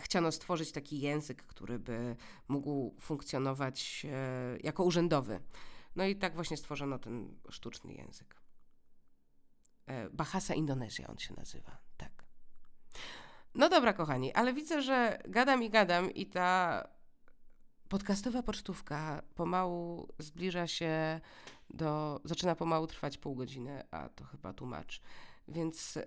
chciano 0.00 0.32
stworzyć 0.32 0.72
taki 0.72 1.00
język, 1.00 1.42
który 1.42 1.78
by 1.78 2.16
mógł 2.48 2.94
funkcjonować 3.00 4.06
y, 4.56 4.60
jako 4.62 4.84
urzędowy. 4.84 5.40
No 5.96 6.04
i 6.04 6.16
tak 6.16 6.34
właśnie 6.34 6.56
stworzono 6.56 6.98
ten 6.98 7.36
sztuczny 7.50 7.92
język. 7.92 8.36
E, 9.86 10.10
Bahasa 10.10 10.54
Indonezja 10.54 11.08
on 11.08 11.18
się 11.18 11.34
nazywa, 11.34 11.78
tak. 11.96 12.15
No 13.56 13.68
dobra, 13.68 13.92
kochani, 13.92 14.32
ale 14.32 14.52
widzę, 14.52 14.82
że 14.82 15.18
gadam 15.28 15.62
i 15.62 15.70
gadam 15.70 16.14
i 16.14 16.26
ta 16.26 16.82
podcastowa 17.88 18.42
pocztówka 18.42 19.22
pomału 19.34 20.08
zbliża 20.18 20.66
się 20.66 21.20
do. 21.70 22.20
zaczyna 22.24 22.54
pomału 22.54 22.86
trwać 22.86 23.18
pół 23.18 23.34
godziny, 23.34 23.82
a 23.90 24.08
to 24.08 24.24
chyba 24.24 24.52
tłumacz. 24.52 25.00
Więc 25.48 25.96
e, 25.96 26.02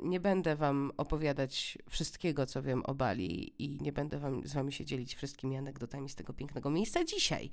nie 0.00 0.20
będę 0.20 0.56
Wam 0.56 0.92
opowiadać 0.96 1.78
wszystkiego, 1.90 2.46
co 2.46 2.62
wiem 2.62 2.82
o 2.84 2.94
Bali, 2.94 3.62
i 3.62 3.82
nie 3.82 3.92
będę 3.92 4.18
wam, 4.18 4.46
z 4.46 4.54
Wami 4.54 4.72
się 4.72 4.84
dzielić 4.84 5.14
wszystkimi 5.14 5.56
anegdotami 5.56 6.08
z 6.08 6.14
tego 6.14 6.32
pięknego 6.32 6.70
miejsca 6.70 7.04
dzisiaj, 7.04 7.50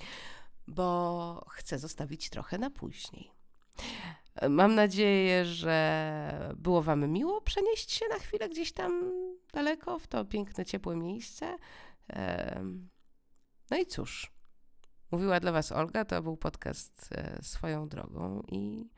bo 0.67 1.45
chcę 1.49 1.79
zostawić 1.79 2.29
trochę 2.29 2.57
na 2.57 2.69
później. 2.69 3.31
Mam 4.49 4.75
nadzieję, 4.75 5.45
że 5.45 6.53
było 6.57 6.81
Wam 6.81 7.09
miło 7.09 7.41
przenieść 7.41 7.91
się 7.91 8.05
na 8.09 8.19
chwilę 8.19 8.49
gdzieś 8.49 8.71
tam 8.71 9.11
daleko, 9.53 9.99
w 9.99 10.07
to 10.07 10.25
piękne, 10.25 10.65
ciepłe 10.65 10.95
miejsce. 10.95 11.57
No 13.71 13.77
i 13.77 13.85
cóż, 13.85 14.31
mówiła 15.11 15.39
dla 15.39 15.51
Was 15.51 15.71
Olga, 15.71 16.05
to 16.05 16.21
był 16.21 16.37
podcast 16.37 17.09
e, 17.11 17.39
swoją 17.43 17.89
drogą 17.89 18.43
i 18.51 18.89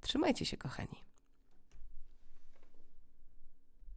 trzymajcie 0.00 0.46
się, 0.46 0.56
kochani. 0.56 1.09